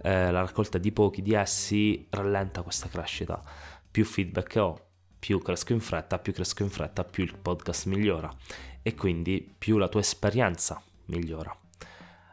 eh, 0.02 0.32
la 0.32 0.40
raccolta 0.40 0.78
di 0.78 0.90
pochi 0.90 1.22
di 1.22 1.34
essi 1.34 2.08
rallenta 2.10 2.62
questa 2.62 2.88
crescita. 2.88 3.40
Più 3.88 4.04
feedback 4.04 4.56
ho, 4.56 4.80
più 5.16 5.38
cresco 5.38 5.72
in 5.74 5.80
fretta, 5.80 6.18
più 6.18 6.32
cresco 6.32 6.64
in 6.64 6.70
fretta, 6.70 7.04
più 7.04 7.22
il 7.22 7.36
podcast 7.40 7.86
migliora 7.86 8.34
e 8.82 8.94
quindi 8.94 9.54
più 9.56 9.78
la 9.78 9.88
tua 9.88 10.00
esperienza 10.00 10.82
migliora. 11.06 11.54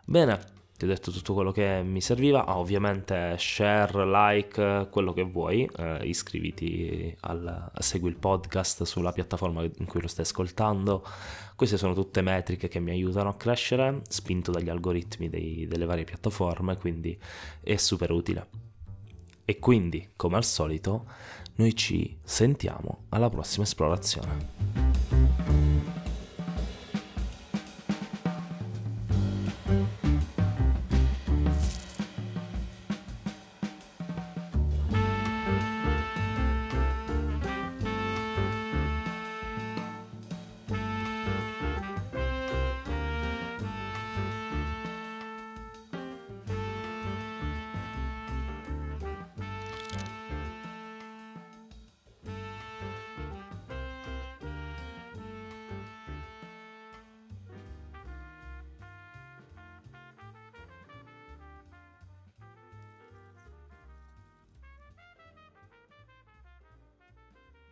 Bene, 0.06 0.56
ti 0.78 0.86
ho 0.86 0.88
detto 0.88 1.10
tutto 1.10 1.34
quello 1.34 1.52
che 1.52 1.82
mi 1.84 2.02
serviva, 2.02 2.46
ah, 2.46 2.60
ovviamente 2.60 3.36
share, 3.40 4.06
like, 4.06 4.88
quello 4.92 5.12
che 5.12 5.24
vuoi, 5.24 5.68
eh, 5.76 6.00
iscriviti 6.04 7.16
al, 7.22 7.72
segui 7.80 8.10
il 8.10 8.16
podcast 8.16 8.84
sulla 8.84 9.12
piattaforma 9.12 9.64
in 9.64 9.86
cui 9.86 10.00
lo 10.00 10.08
stai 10.08 10.24
ascoltando, 10.24 11.04
queste 11.56 11.78
sono 11.78 11.96
tutte 11.96 12.22
metriche 12.22 12.68
che 12.68 12.80
mi 12.80 12.92
aiutano 12.92 13.30
a 13.30 13.36
crescere, 13.36 14.02
spinto 14.08 14.52
dagli 14.52 14.70
algoritmi 14.70 15.30
dei, 15.30 15.66
delle 15.68 15.86
varie 15.86 16.04
piattaforme, 16.04 16.78
quindi 16.78 17.20
è 17.60 17.76
super 17.78 18.12
utile. 18.12 18.48
E 19.46 19.58
quindi, 19.58 20.10
come 20.16 20.36
al 20.36 20.46
solito, 20.46 21.06
noi 21.56 21.76
ci 21.76 22.20
sentiamo 22.22 23.06
alla 23.10 23.32
prossima 23.32 23.64
esplorazione. 23.64 25.37